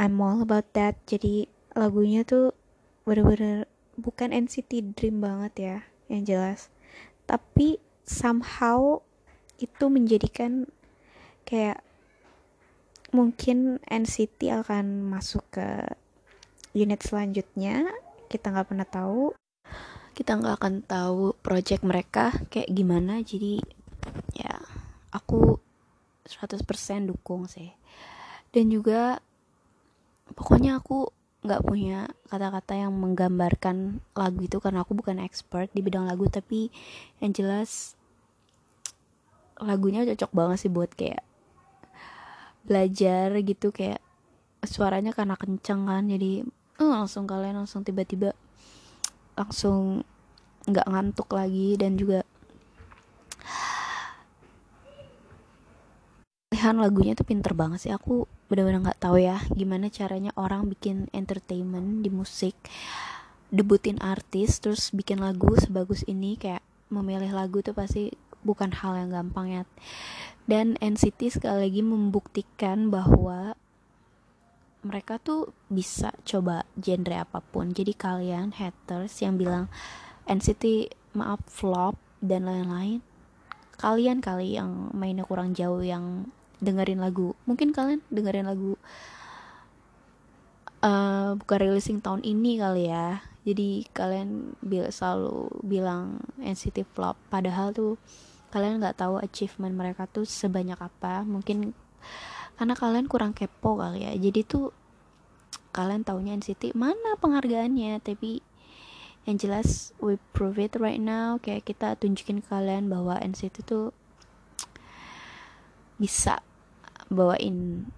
I'm 0.00 0.16
all 0.22 0.40
about 0.40 0.72
that. 0.72 0.96
Jadi 1.04 1.50
lagunya 1.76 2.24
tuh 2.24 2.56
bener-bener 3.04 3.68
bukan 4.00 4.32
NCT 4.32 4.96
Dream 4.96 5.20
banget 5.20 5.52
ya 5.58 5.76
yang 6.08 6.22
jelas. 6.24 6.72
Tapi 7.28 7.76
somehow 8.06 9.04
itu 9.60 9.84
menjadikan 9.92 10.64
kayak 11.44 11.84
mungkin 13.12 13.82
NCT 13.90 14.54
akan 14.64 15.04
masuk 15.04 15.42
ke 15.52 15.68
unit 16.72 17.02
selanjutnya 17.02 17.90
kita 18.30 18.54
nggak 18.54 18.68
pernah 18.70 18.86
tahu 18.86 19.34
kita 20.14 20.36
nggak 20.36 20.56
akan 20.60 20.74
tahu 20.84 21.32
project 21.40 21.82
mereka 21.86 22.34
kayak 22.50 22.70
gimana. 22.70 23.22
Jadi 23.22 23.62
ya 24.34 24.58
aku 25.14 25.58
100% 26.26 26.62
dukung 27.10 27.46
sih. 27.50 27.70
Dan 28.50 28.70
juga 28.70 29.18
pokoknya 30.34 30.78
aku 30.78 31.10
nggak 31.40 31.64
punya 31.64 32.04
kata-kata 32.28 32.76
yang 32.76 32.92
menggambarkan 32.92 34.04
lagu 34.12 34.40
itu 34.44 34.60
karena 34.60 34.84
aku 34.84 34.92
bukan 34.92 35.22
expert 35.22 35.70
di 35.72 35.80
bidang 35.82 36.06
lagu. 36.06 36.26
Tapi 36.26 36.70
yang 37.22 37.32
jelas 37.32 37.94
lagunya 39.60 40.04
cocok 40.08 40.30
banget 40.32 40.58
sih 40.66 40.72
buat 40.72 40.90
kayak 40.92 41.22
belajar 42.66 43.34
gitu. 43.40 43.70
Kayak 43.72 44.02
suaranya 44.66 45.14
karena 45.16 45.38
kenceng 45.38 45.88
kan. 45.88 46.04
Jadi 46.06 46.44
uh, 46.80 46.90
langsung 46.90 47.28
kalian 47.28 47.64
langsung 47.64 47.86
tiba-tiba 47.86 48.34
langsung 49.40 50.04
nggak 50.68 50.86
ngantuk 50.92 51.32
lagi 51.32 51.80
dan 51.80 51.96
juga 51.96 52.20
pilihan 56.52 56.76
lagunya 56.76 57.16
tuh 57.16 57.24
pinter 57.24 57.56
banget 57.56 57.88
sih. 57.88 57.92
Aku 57.96 58.28
benar-benar 58.52 58.92
nggak 58.92 59.00
tahu 59.00 59.16
ya 59.16 59.40
gimana 59.56 59.88
caranya 59.88 60.28
orang 60.36 60.68
bikin 60.68 61.08
entertainment 61.16 62.04
di 62.04 62.12
musik 62.12 62.52
debutin 63.48 63.96
artis 64.04 64.60
terus 64.60 64.92
bikin 64.92 65.24
lagu 65.24 65.56
sebagus 65.56 66.04
ini 66.04 66.36
kayak 66.36 66.60
memilih 66.92 67.32
lagu 67.32 67.64
tuh 67.64 67.72
pasti 67.72 68.12
bukan 68.44 68.76
hal 68.76 68.92
yang 69.00 69.08
gampang 69.08 69.46
ya. 69.48 69.62
Dan 70.44 70.76
NCT 70.82 71.40
sekali 71.40 71.70
lagi 71.70 71.80
membuktikan 71.80 72.92
bahwa 72.92 73.54
mereka 74.80 75.20
tuh 75.20 75.52
bisa 75.68 76.12
coba 76.24 76.64
genre 76.80 77.16
apa 77.20 77.44
pun. 77.44 77.72
Jadi 77.72 77.92
kalian 77.92 78.56
haters 78.56 79.20
yang 79.20 79.36
bilang 79.36 79.68
NCT 80.24 80.92
maaf 81.12 81.40
flop 81.48 82.00
dan 82.24 82.48
lain-lain. 82.48 83.04
Kalian 83.76 84.20
kali 84.20 84.56
yang 84.56 84.92
mainnya 84.92 85.24
kurang 85.24 85.52
jauh 85.56 85.80
yang 85.80 86.28
dengerin 86.60 87.00
lagu. 87.00 87.32
Mungkin 87.48 87.72
kalian 87.72 88.04
dengerin 88.12 88.48
lagu 88.48 88.76
uh, 90.84 91.36
bukan 91.36 91.58
releasing 91.60 92.00
tahun 92.00 92.24
ini 92.24 92.60
kali 92.60 92.92
ya. 92.92 93.24
Jadi 93.44 93.88
kalian 93.96 94.52
bil 94.60 94.88
selalu 94.92 95.48
bilang 95.64 96.20
NCT 96.40 96.84
flop. 96.92 97.16
Padahal 97.32 97.72
tuh 97.72 97.96
kalian 98.52 98.82
nggak 98.82 99.00
tahu 99.00 99.16
achievement 99.20 99.72
mereka 99.72 100.04
tuh 100.08 100.28
sebanyak 100.28 100.76
apa. 100.76 101.24
Mungkin 101.24 101.72
karena 102.60 102.76
kalian 102.76 103.08
kurang 103.08 103.32
kepo 103.32 103.80
kali 103.80 104.04
ya. 104.04 104.12
Jadi 104.12 104.44
tuh 104.44 104.68
kalian 105.72 106.04
taunya 106.04 106.36
NCT 106.36 106.76
mana 106.76 107.16
penghargaannya? 107.16 108.04
Tapi 108.04 108.44
yang 109.24 109.40
jelas 109.40 109.96
we 109.96 110.20
prove 110.36 110.60
it 110.60 110.76
right 110.76 111.00
now. 111.00 111.40
Kayak 111.40 111.72
kita 111.72 111.96
tunjukin 111.96 112.44
ke 112.44 112.52
kalian 112.52 112.92
bahwa 112.92 113.16
NCT 113.16 113.64
tuh 113.64 113.96
bisa 115.96 116.44
bawain 117.08 117.88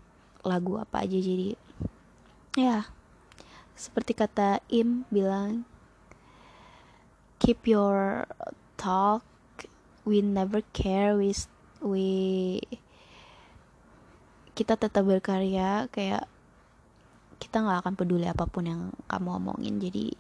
lagu 0.46 0.79
apa 0.79 1.03
aja. 1.03 1.18
Jadi 1.18 1.59
ya 2.55 2.87
seperti 3.75 4.14
kata 4.14 4.62
Im 4.70 5.11
bilang 5.11 5.66
keep 7.42 7.66
your 7.66 8.31
talk. 8.79 9.27
We 10.07 10.22
never 10.22 10.62
care. 10.70 11.18
We 11.18 11.35
we 11.83 12.07
kita 14.52 14.76
tetap 14.76 15.04
berkarya 15.04 15.88
kayak 15.88 16.28
kita 17.40 17.58
nggak 17.58 17.82
akan 17.82 17.94
peduli 17.98 18.30
apa 18.30 18.46
pun 18.46 18.64
yang 18.68 18.82
kamu 19.10 19.28
omongin. 19.42 19.82
Jadi 19.82 20.14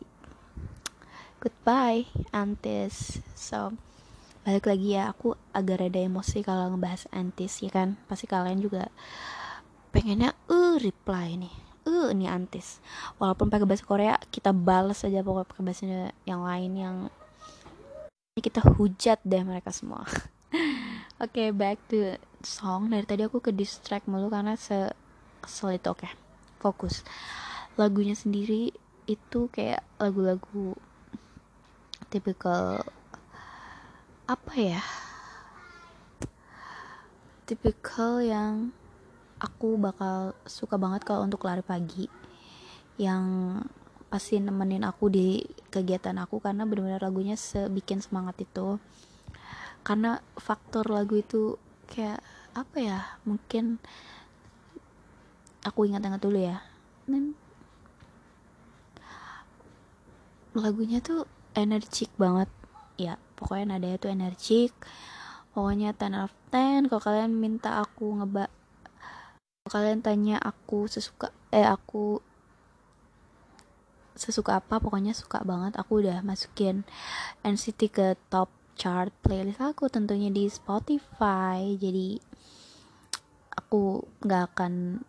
goodbye 1.38 2.08
antis. 2.34 3.22
So 3.38 3.76
balik 4.42 4.66
lagi 4.66 4.98
ya 4.98 5.14
aku 5.14 5.38
agak 5.54 5.86
rada 5.86 6.02
emosi 6.02 6.42
kalau 6.42 6.74
ngebahas 6.74 7.06
antis 7.14 7.62
ya 7.62 7.70
kan? 7.70 7.94
Pasti 8.10 8.26
kalian 8.26 8.58
juga 8.58 8.90
pengennya 9.94 10.34
uh 10.50 10.80
reply 10.82 11.38
nih. 11.38 11.54
Uh 11.86 12.10
ini 12.10 12.26
antis. 12.26 12.82
Walaupun 13.22 13.52
pakai 13.52 13.68
bahasa 13.68 13.84
Korea 13.86 14.16
kita 14.34 14.50
balas 14.50 15.06
aja 15.06 15.22
pokoknya 15.22 15.46
pakai 15.46 15.62
bahasa 15.62 15.82
yang 16.26 16.42
lain 16.42 16.72
yang 16.74 16.96
kita 18.40 18.64
hujat 18.64 19.22
deh 19.22 19.44
mereka 19.46 19.70
semua. 19.70 20.02
Oke 21.22 21.38
okay, 21.38 21.48
back 21.54 21.78
to 21.86 22.18
song 22.42 22.90
dari 22.90 23.06
tadi 23.06 23.22
aku 23.26 23.38
ke 23.38 23.54
distract 23.54 24.06
mulu 24.10 24.28
karena 24.28 24.58
se 24.58 24.90
kesel 25.42 25.74
itu 25.74 25.88
oke 25.90 26.06
okay. 26.06 26.12
fokus 26.62 27.02
lagunya 27.74 28.14
sendiri 28.14 28.70
itu 29.10 29.50
kayak 29.50 29.82
lagu-lagu 29.98 30.76
tipikal 32.12 32.84
apa 34.28 34.52
ya 34.54 34.82
tipikal 37.48 38.22
yang 38.22 38.70
aku 39.42 39.74
bakal 39.74 40.36
suka 40.46 40.78
banget 40.78 41.02
kalau 41.02 41.26
untuk 41.26 41.42
lari 41.42 41.64
pagi 41.66 42.06
yang 43.00 43.58
pasti 44.12 44.38
nemenin 44.38 44.84
aku 44.84 45.08
di 45.08 45.40
kegiatan 45.72 46.20
aku 46.20 46.38
karena 46.38 46.68
benar-benar 46.68 47.02
lagunya 47.02 47.34
sebikin 47.34 48.04
semangat 48.04 48.44
itu 48.44 48.76
karena 49.82 50.22
faktor 50.38 50.86
lagu 50.92 51.18
itu 51.18 51.58
kayak 51.92 52.24
apa 52.56 52.76
ya 52.80 52.98
mungkin 53.28 53.76
aku 55.60 55.84
ingat-ingat 55.84 56.20
dulu 56.24 56.40
ya. 56.40 56.64
Dan 57.04 57.36
lagunya 60.56 61.04
tuh 61.04 61.28
energik 61.52 62.08
banget. 62.16 62.48
Ya 62.96 63.20
pokoknya 63.36 63.76
nadanya 63.76 64.00
tuh 64.00 64.10
energik. 64.10 64.72
Pokoknya 65.52 65.92
10 65.92 66.16
out 66.16 66.32
of 66.32 66.34
10 66.48 66.88
kalau 66.88 67.02
kalian 67.04 67.36
minta 67.36 67.84
aku 67.84 68.16
ngeba 68.16 68.48
kalau 69.62 69.78
kalian 69.78 70.00
tanya 70.00 70.36
aku 70.40 70.88
sesuka 70.88 71.28
eh 71.52 71.62
aku 71.62 72.24
sesuka 74.16 74.58
apa 74.58 74.82
pokoknya 74.82 75.14
suka 75.14 75.40
banget 75.46 75.78
aku 75.78 76.02
udah 76.02 76.18
masukin 76.26 76.82
NCT 77.46 77.80
ke 77.92 78.06
top 78.32 78.50
chart 78.78 79.12
playlist 79.24 79.60
aku 79.60 79.88
tentunya 79.92 80.28
di 80.28 80.48
Spotify. 80.48 81.76
Jadi 81.76 82.20
aku 83.52 84.04
nggak 84.24 84.42
akan 84.52 85.02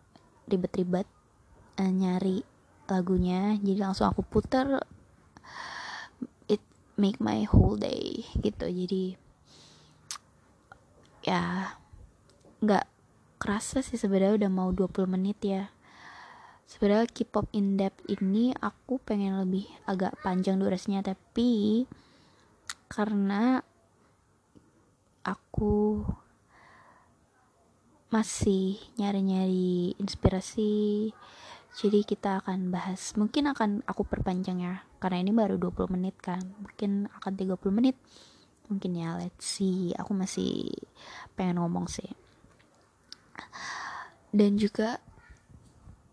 ribet-ribet 0.47 1.07
uh, 1.79 1.91
nyari 1.91 2.43
lagunya. 2.87 3.55
Jadi 3.59 3.79
langsung 3.79 4.07
aku 4.09 4.21
puter 4.23 4.81
make 6.97 7.17
my 7.17 7.45
whole 7.49 7.77
day 7.77 8.25
gitu. 8.41 8.69
Jadi 8.69 9.17
ya 11.23 11.73
nggak 12.59 12.85
kerasa 13.39 13.79
sih 13.83 13.99
sebenarnya 13.99 14.45
udah 14.45 14.51
mau 14.51 14.69
20 14.71 15.09
menit 15.09 15.39
ya. 15.41 15.63
Sebenarnya 16.63 17.11
K-pop 17.11 17.51
in 17.53 17.77
depth 17.77 18.01
ini 18.09 18.55
aku 18.57 18.97
pengen 19.03 19.37
lebih 19.37 19.67
agak 19.85 20.15
panjang 20.23 20.57
durasinya 20.57 21.05
tapi 21.05 21.83
karena 22.93 23.65
aku 25.25 26.05
masih 28.13 28.77
nyari-nyari 29.01 29.97
inspirasi 29.97 31.09
jadi 31.73 32.05
kita 32.05 32.45
akan 32.45 32.69
bahas. 32.69 33.17
Mungkin 33.17 33.49
akan 33.49 33.81
aku 33.89 34.05
perpanjang 34.05 34.61
ya 34.61 34.85
karena 35.01 35.25
ini 35.25 35.33
baru 35.33 35.57
20 35.57 35.89
menit 35.89 36.13
kan. 36.21 36.45
Mungkin 36.61 37.09
akan 37.09 37.33
30 37.33 37.57
menit. 37.73 37.97
Mungkin 38.69 38.93
ya 38.93 39.17
let's 39.17 39.41
see. 39.41 39.89
Aku 39.97 40.13
masih 40.13 40.69
pengen 41.33 41.57
ngomong 41.57 41.89
sih. 41.89 42.13
Dan 44.29 44.61
juga 44.61 45.01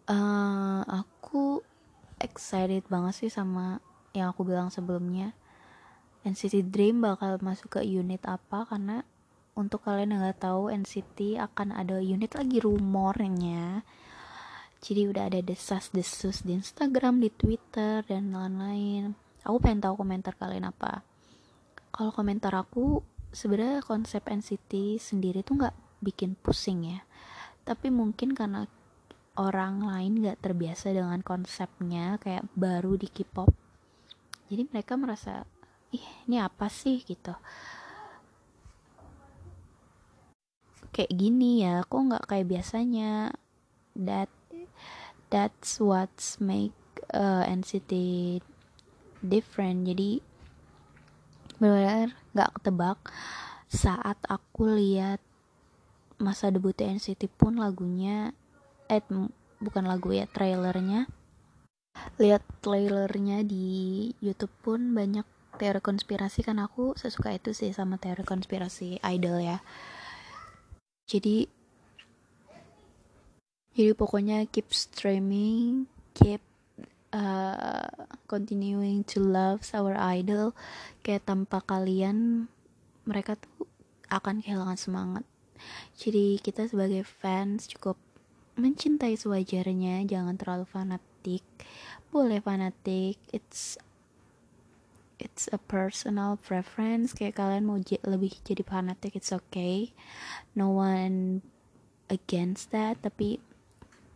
uh, 0.09 0.81
aku 0.89 1.61
excited 2.17 2.89
banget 2.89 3.21
sih 3.21 3.29
sama 3.29 3.85
yang 4.17 4.33
aku 4.33 4.49
bilang 4.49 4.73
sebelumnya 4.73 5.37
NCT 6.27 6.69
Dream 6.69 7.01
bakal 7.01 7.41
masuk 7.41 7.81
ke 7.81 7.81
unit 7.85 8.21
apa 8.29 8.69
karena 8.69 9.05
untuk 9.57 9.85
kalian 9.85 10.17
yang 10.17 10.21
nggak 10.25 10.41
tahu 10.45 10.69
NCT 10.69 11.41
akan 11.41 11.73
ada 11.75 12.01
unit 12.01 12.33
lagi 12.37 12.61
rumornya 12.61 13.83
jadi 14.81 15.13
udah 15.13 15.29
ada 15.29 15.45
desas-desus 15.45 16.41
di 16.41 16.57
Instagram, 16.57 17.21
di 17.21 17.29
Twitter 17.29 18.01
dan 18.09 18.33
lain-lain. 18.33 19.13
Aku 19.45 19.61
pengen 19.61 19.85
tahu 19.85 20.01
komentar 20.01 20.33
kalian 20.41 20.73
apa. 20.73 21.05
Kalau 21.93 22.09
komentar 22.17 22.57
aku 22.57 23.05
sebenarnya 23.29 23.85
konsep 23.85 24.25
NCT 24.25 24.97
sendiri 24.97 25.45
tuh 25.45 25.61
nggak 25.61 25.77
bikin 26.01 26.33
pusing 26.41 26.97
ya. 26.97 27.05
Tapi 27.69 27.93
mungkin 27.93 28.33
karena 28.33 28.65
orang 29.37 29.85
lain 29.85 30.25
nggak 30.25 30.41
terbiasa 30.41 30.97
dengan 30.97 31.21
konsepnya 31.21 32.17
kayak 32.17 32.49
baru 32.57 32.97
di 32.97 33.13
K-pop. 33.13 33.53
Jadi 34.49 34.65
mereka 34.73 34.97
merasa 34.97 35.45
ih 35.95 36.07
ini 36.27 36.37
apa 36.39 36.67
sih 36.71 37.03
gitu. 37.03 37.35
Kayak 40.91 41.13
gini 41.15 41.63
ya, 41.63 41.87
kok 41.87 42.03
nggak 42.03 42.25
kayak 42.27 42.51
biasanya. 42.51 43.35
That 43.95 44.31
that's 45.31 45.79
what's 45.79 46.43
make 46.43 46.75
uh, 47.15 47.47
NCT 47.47 47.93
different 49.21 49.87
jadi 49.87 50.25
benar-benar 51.61 52.17
nggak 52.33 52.51
ketebak 52.57 52.99
saat 53.69 54.17
aku 54.27 54.81
lihat 54.81 55.21
masa 56.17 56.49
debut 56.49 56.75
NCT 56.75 57.29
pun 57.37 57.61
lagunya 57.61 58.33
eh 58.91 59.05
bukan 59.61 59.85
lagu 59.87 60.11
ya 60.11 60.25
trailernya 60.27 61.07
lihat 62.17 62.43
trailernya 62.65 63.45
di 63.45 64.09
YouTube 64.25 64.53
pun 64.65 64.97
banyak 64.97 65.25
teori 65.61 65.85
konspirasi 65.85 66.41
kan 66.41 66.57
aku 66.57 66.97
sesuka 66.97 67.37
itu 67.37 67.53
sih 67.53 67.77
sama 67.77 68.01
teori 68.01 68.25
konspirasi 68.25 68.97
idol 69.05 69.45
ya. 69.45 69.61
Jadi 71.05 71.45
jadi 73.77 73.93
pokoknya 73.93 74.49
keep 74.49 74.73
streaming 74.73 75.85
keep 76.17 76.41
uh, 77.13 77.87
continuing 78.25 79.05
to 79.05 79.21
love 79.21 79.61
our 79.77 79.95
idol 80.01 80.57
kayak 81.05 81.29
tanpa 81.29 81.61
kalian 81.61 82.49
mereka 83.05 83.37
tuh 83.37 83.69
akan 84.11 84.43
kehilangan 84.43 84.81
semangat. 84.81 85.25
Jadi 86.01 86.41
kita 86.41 86.67
sebagai 86.67 87.05
fans 87.05 87.69
cukup 87.69 88.01
mencintai 88.57 89.15
sewajarnya 89.15 90.09
jangan 90.09 90.35
terlalu 90.41 90.67
fanatik. 90.67 91.45
Boleh 92.11 92.43
fanatik 92.43 93.21
it's 93.31 93.79
it's 95.21 95.47
a 95.53 95.61
personal 95.61 96.41
preference. 96.41 97.13
Kayak 97.13 97.39
kalian 97.39 97.69
mau 97.69 97.79
lebih 97.85 98.33
jadi 98.43 98.65
fanatik 98.65 99.15
it's 99.21 99.31
okay. 99.31 99.93
No 100.57 100.73
one 100.73 101.45
against 102.09 102.73
that. 102.73 102.99
Tapi 103.05 103.39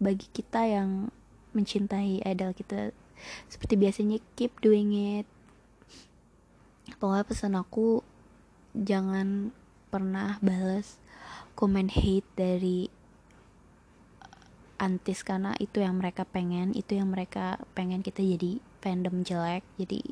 bagi 0.00 0.26
kita 0.32 0.64
yang 0.66 1.12
mencintai 1.54 2.26
idol 2.26 2.50
kita 2.50 2.90
seperti 3.46 3.78
biasanya 3.78 4.18
keep 4.34 4.56
doing 4.58 4.90
it. 4.96 5.28
Pokoknya 6.98 7.24
pesan 7.24 7.54
aku 7.54 8.02
jangan 8.74 9.54
pernah 9.92 10.42
balas 10.42 10.98
komen 11.54 11.86
hate 11.86 12.26
dari 12.34 12.90
antis 14.82 15.22
karena 15.22 15.54
itu 15.62 15.78
yang 15.78 16.02
mereka 16.02 16.26
pengen 16.26 16.74
itu 16.74 16.98
yang 16.98 17.08
mereka 17.08 17.62
pengen 17.78 18.02
kita 18.02 18.20
jadi 18.20 18.58
fandom 18.82 19.22
jelek. 19.22 19.62
Jadi 19.78 20.02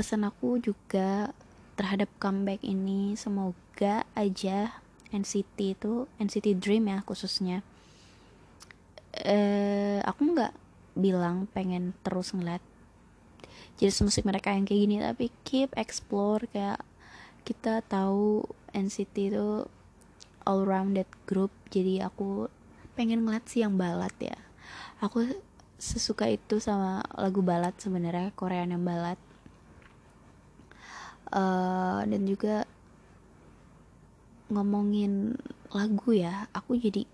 pesan 0.00 0.24
aku 0.24 0.56
juga 0.56 1.28
terhadap 1.76 2.08
comeback 2.16 2.64
ini 2.64 3.12
semoga 3.20 4.08
aja 4.16 4.80
NCT 5.12 5.76
itu 5.76 6.08
NCT 6.16 6.56
Dream 6.56 6.88
ya 6.88 7.04
khususnya. 7.04 7.60
Eh 9.12 10.00
aku 10.00 10.32
nggak 10.32 10.56
bilang 10.96 11.44
pengen 11.52 11.92
terus 12.00 12.32
ngeliat 12.32 12.64
jadi 13.76 13.92
musik 14.00 14.24
mereka 14.24 14.56
yang 14.56 14.64
kayak 14.64 14.80
gini 14.88 14.96
tapi 15.04 15.28
keep 15.44 15.68
explore 15.76 16.48
kayak 16.48 16.80
kita 17.44 17.84
tahu 17.84 18.48
NCT 18.72 19.36
itu 19.36 19.68
all 20.48 20.64
rounded 20.64 21.08
group 21.28 21.52
jadi 21.68 22.08
aku 22.08 22.48
pengen 22.96 23.28
ngeliat 23.28 23.44
sih 23.44 23.60
yang 23.60 23.76
balad 23.76 24.16
ya. 24.16 24.40
Aku 25.04 25.28
sesuka 25.76 26.24
itu 26.24 26.56
sama 26.56 27.04
lagu 27.20 27.44
balad 27.44 27.76
sebenarnya 27.76 28.32
Korean 28.32 28.72
yang 28.72 28.80
balad 28.80 29.20
uh, 31.34 32.02
dan 32.06 32.22
juga 32.26 32.66
ngomongin 34.50 35.38
lagu 35.70 36.10
ya 36.10 36.50
aku 36.50 36.74
jadi 36.74 37.06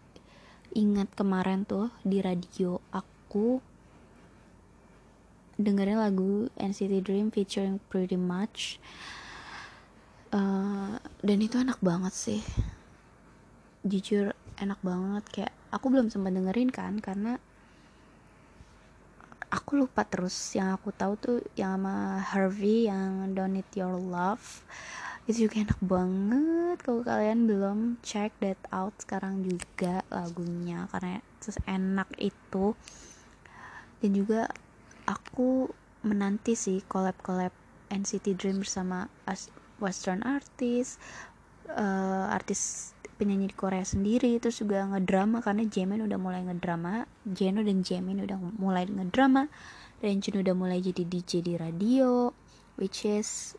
ingat 0.77 1.13
kemarin 1.13 1.69
tuh 1.69 1.93
di 2.05 2.21
radio 2.25 2.81
aku 2.93 3.61
dengerin 5.57 5.97
lagu 5.97 6.53
NCT 6.61 7.01
Dream 7.01 7.33
featuring 7.33 7.81
Pretty 7.89 8.21
Much. 8.21 8.77
Uh, 10.29 11.01
dan 11.25 11.39
itu 11.41 11.57
enak 11.57 11.81
banget 11.81 12.13
sih. 12.13 12.41
Jujur 13.81 14.37
enak 14.61 14.77
banget. 14.85 15.25
Kayak 15.33 15.53
aku 15.73 15.89
belum 15.89 16.13
sempat 16.13 16.37
dengerin 16.37 16.69
kan 16.69 17.01
karena 17.01 17.41
aku 19.51 19.85
lupa 19.85 20.03
terus. 20.07 20.35
Yang 20.55 20.69
aku 20.81 20.89
tahu 20.95 21.13
tuh 21.19 21.39
yang 21.59 21.79
sama 21.79 22.23
Harvey 22.23 22.89
yang 22.91 23.35
Don't 23.35 23.55
Need 23.55 23.71
Your 23.77 23.99
Love. 23.99 24.65
Itu 25.27 25.51
juga 25.51 25.67
enak 25.67 25.81
banget. 25.83 26.77
Kalau 26.83 27.03
kalian 27.03 27.51
belum 27.51 27.79
check 28.03 28.35
that 28.43 28.61
out 28.71 28.95
sekarang 28.99 29.43
juga 29.47 30.07
lagunya. 30.11 30.87
Karena 30.91 31.23
terus 31.43 31.59
enak 31.67 32.09
itu. 32.19 32.75
Dan 34.03 34.11
juga 34.13 34.51
aku 35.07 35.71
menanti 36.07 36.55
sih 36.55 36.83
collab 36.87 37.19
collab 37.23 37.55
NCT 37.91 38.39
Dream 38.39 38.63
bersama 38.63 39.11
Western 39.79 40.23
artist 40.23 40.99
uh, 41.71 42.31
artis 42.31 42.93
penyanyi 43.17 43.49
di 43.51 43.57
Korea 43.57 43.83
sendiri 43.83 44.37
terus 44.39 44.61
juga 44.61 44.85
ngedrama 44.85 45.41
karena 45.41 45.65
Jamin 45.65 46.05
udah 46.05 46.19
mulai 46.21 46.45
ngedrama 46.45 47.09
Jeno 47.25 47.65
dan 47.65 47.81
Jamin 47.81 48.23
udah 48.23 48.37
mulai 48.61 48.85
ngedrama 48.85 49.49
dan 50.05 50.21
Jun 50.21 50.45
udah 50.45 50.55
mulai 50.55 50.85
jadi 50.85 51.03
DJ 51.03 51.41
di 51.41 51.57
radio 51.57 52.31
which 52.77 53.09
is 53.09 53.57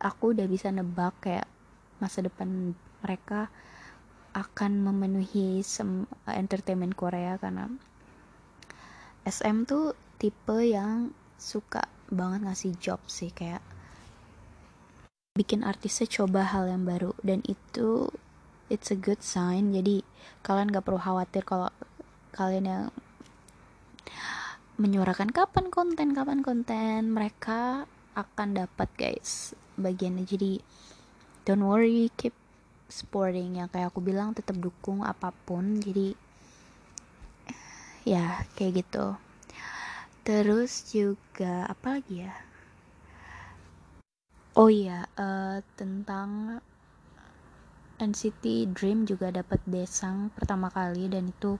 aku 0.00 0.36
udah 0.36 0.44
bisa 0.44 0.68
nebak 0.68 1.16
kayak 1.24 1.48
masa 1.96 2.20
depan 2.20 2.76
mereka 3.00 3.48
akan 4.36 4.84
memenuhi 4.84 5.64
sem 5.64 6.04
entertainment 6.28 6.92
Korea 6.92 7.40
karena 7.40 7.72
SM 9.24 9.64
tuh 9.64 9.96
tipe 10.20 10.60
yang 10.60 11.16
suka 11.40 11.88
banget 12.12 12.44
ngasih 12.44 12.72
job 12.76 13.00
sih 13.08 13.32
kayak 13.32 13.64
bikin 15.36 15.64
artisnya 15.64 16.08
coba 16.08 16.44
hal 16.44 16.68
yang 16.68 16.84
baru 16.84 17.16
dan 17.24 17.40
itu 17.48 18.12
it's 18.72 18.90
a 18.90 18.98
good 18.98 19.22
sign. 19.22 19.74
Jadi 19.74 20.02
kalian 20.42 20.70
gak 20.70 20.86
perlu 20.86 21.00
khawatir 21.00 21.42
kalau 21.42 21.70
kalian 22.34 22.66
yang 22.66 22.84
menyuarakan 24.76 25.32
kapan 25.32 25.72
konten 25.72 26.12
kapan 26.12 26.44
konten 26.44 27.08
mereka 27.08 27.88
akan 28.12 28.48
dapat 28.56 28.88
guys 28.96 29.56
bagiannya. 29.80 30.28
Jadi 30.28 30.60
don't 31.48 31.64
worry 31.64 32.12
keep 32.16 32.36
sporting 32.86 33.58
yang 33.58 33.72
kayak 33.72 33.90
aku 33.90 34.04
bilang 34.04 34.36
tetap 34.36 34.56
dukung 34.60 35.00
apa 35.02 35.32
pun. 35.44 35.80
Jadi 35.80 36.12
ya 38.04 38.44
kayak 38.54 38.84
gitu. 38.84 39.16
Terus 40.26 40.90
juga 40.90 41.70
apa 41.70 41.98
lagi 41.98 42.26
ya? 42.26 42.34
Oh 44.56 44.72
iya 44.72 45.04
uh, 45.20 45.60
tentang 45.76 46.60
NCT 47.96 48.72
Dream 48.72 49.08
juga 49.08 49.32
dapat 49.32 49.60
desang 49.66 50.32
pertama 50.36 50.68
kali 50.68 51.08
dan 51.08 51.32
itu 51.32 51.56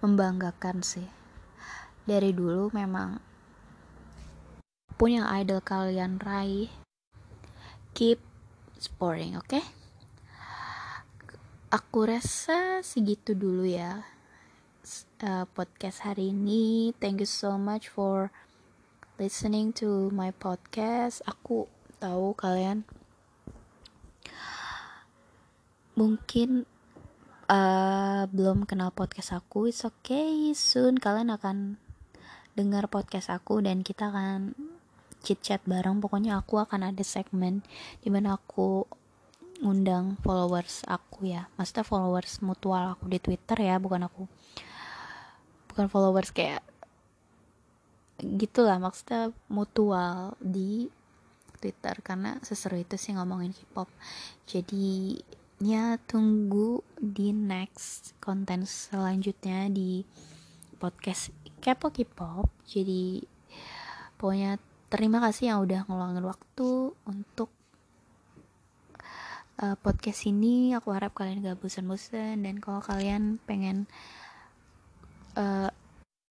membanggakan 0.00 0.80
sih 0.80 1.08
dari 2.08 2.32
dulu 2.32 2.72
memang 2.72 3.20
apa 4.90 4.94
pun 5.00 5.10
yang 5.16 5.28
idol 5.32 5.64
kalian 5.64 6.20
raih 6.20 6.68
keep 7.96 8.20
sporting 8.76 9.36
oke 9.36 9.48
okay? 9.48 9.64
aku 11.72 12.04
rasa 12.04 12.84
segitu 12.84 13.32
dulu 13.32 13.64
ya 13.64 14.04
uh, 15.24 15.48
podcast 15.56 16.04
hari 16.04 16.36
ini 16.36 16.92
thank 17.00 17.20
you 17.20 17.28
so 17.28 17.56
much 17.56 17.88
for 17.88 18.28
listening 19.20 19.68
to 19.68 20.08
my 20.16 20.32
podcast. 20.32 21.20
Aku 21.28 21.68
tahu 22.00 22.32
kalian 22.32 22.88
mungkin 26.00 26.64
uh, 27.52 28.24
belum 28.32 28.64
kenal 28.64 28.88
podcast 28.88 29.36
aku. 29.36 29.68
It's 29.68 29.84
okay, 29.84 30.56
soon 30.56 30.96
kalian 30.96 31.28
akan 31.28 31.76
dengar 32.56 32.88
podcast 32.88 33.28
aku 33.28 33.60
dan 33.60 33.84
kita 33.84 34.08
akan 34.08 34.56
chit 35.20 35.44
chat 35.44 35.60
bareng. 35.68 36.00
Pokoknya 36.00 36.40
aku 36.40 36.56
akan 36.56 36.88
ada 36.88 37.04
segmen 37.04 37.60
di 38.00 38.08
mana 38.08 38.40
aku 38.40 38.88
ngundang 39.60 40.16
followers 40.24 40.88
aku 40.88 41.28
ya. 41.28 41.52
Maksudnya 41.60 41.84
followers 41.84 42.40
mutual 42.40 42.96
aku 42.96 43.04
di 43.12 43.20
Twitter 43.20 43.60
ya, 43.60 43.76
bukan 43.76 44.08
aku 44.08 44.24
bukan 45.68 45.86
followers 45.86 46.34
kayak 46.34 46.66
gitulah 48.20 48.76
maksudnya 48.76 49.30
mutual 49.46 50.34
di 50.42 50.90
Twitter 51.62 51.94
karena 52.02 52.36
seseru 52.42 52.76
itu 52.76 52.98
sih 52.98 53.14
ngomongin 53.14 53.54
K-pop 53.54 53.86
jadi 54.44 55.16
ya 55.60 56.00
tunggu 56.08 56.80
di 56.96 57.36
next 57.36 58.16
konten 58.16 58.64
selanjutnya 58.64 59.68
di 59.68 60.08
podcast 60.80 61.28
Kepo 61.60 61.92
K-pop. 61.92 62.48
Jadi 62.64 63.20
pokoknya 64.16 64.56
terima 64.88 65.20
kasih 65.20 65.52
yang 65.52 65.60
udah 65.60 65.84
ngeluangin 65.84 66.24
waktu 66.24 66.96
untuk 67.04 67.52
uh, 69.60 69.76
podcast 69.76 70.24
ini. 70.24 70.72
Aku 70.72 70.96
harap 70.96 71.12
kalian 71.12 71.44
gak 71.44 71.60
bosan-bosan. 71.60 72.40
Dan 72.40 72.64
kalau 72.64 72.80
kalian 72.80 73.36
pengen 73.44 73.84
uh, 75.36 75.68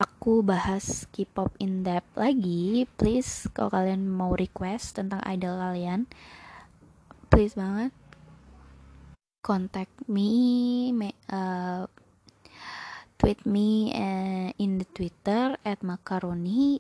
aku 0.01 0.41
bahas 0.41 1.05
K-pop 1.13 1.53
in 1.61 1.85
depth 1.85 2.17
lagi, 2.17 2.89
please 2.97 3.45
kalau 3.53 3.69
kalian 3.69 4.09
mau 4.09 4.33
request 4.33 4.97
tentang 4.97 5.21
idol 5.29 5.61
kalian, 5.61 6.09
please 7.29 7.53
banget 7.53 7.93
contact 9.49 10.05
me, 10.05 10.93
me 10.93 11.09
uh, 11.33 11.89
tweet 13.17 13.41
me 13.49 13.89
uh, 13.97 14.53
in 14.61 14.77
the 14.77 14.85
Twitter 14.93 15.57
at 15.65 15.81
macaroni 15.81 16.77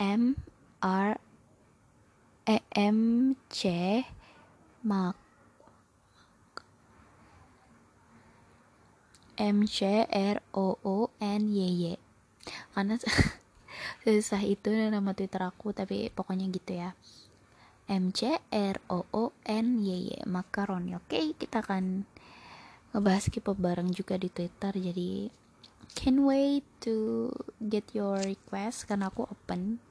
m 0.00 0.40
r 0.80 1.20
e 2.48 2.56
m 2.72 3.36
c 3.52 3.68
M 9.40 9.64
C 9.64 10.04
R 10.08 10.36
O 10.52 10.76
O 10.84 11.08
N 11.20 11.52
Y 11.52 11.92
Y. 11.92 11.96
Karena 12.72 12.96
susah 14.04 14.40
itu 14.44 14.68
nama 14.72 15.12
Twitter 15.12 15.44
aku 15.44 15.76
tapi 15.76 16.08
pokoknya 16.12 16.48
gitu 16.48 16.76
ya 16.76 16.92
M 17.90 18.14
C 18.14 18.38
R 18.54 18.78
O 18.86 19.02
O 19.10 19.34
N 19.44 19.82
Y 19.82 20.14
Y 20.14 20.22
makaroni 20.30 20.94
oke 20.94 21.10
okay, 21.10 21.34
kita 21.34 21.66
akan 21.66 22.06
ngebahas 22.94 23.26
K-pop 23.28 23.58
bareng 23.58 23.90
juga 23.90 24.14
di 24.14 24.30
Twitter 24.30 24.70
jadi 24.70 25.26
can 25.98 26.22
wait 26.22 26.62
to 26.78 27.28
get 27.58 27.90
your 27.90 28.22
request 28.22 28.86
karena 28.86 29.10
aku 29.10 29.26
open 29.26 29.82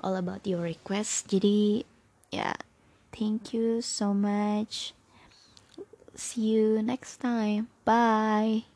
all 0.00 0.16
about 0.16 0.48
your 0.48 0.64
request 0.64 1.28
jadi 1.28 1.84
ya 2.32 2.56
yeah, 2.56 2.56
thank 3.12 3.52
you 3.52 3.84
so 3.84 4.16
much 4.16 4.96
See 6.20 6.52
you 6.52 6.82
next 6.82 7.16
time. 7.16 7.68
Bye. 7.84 8.69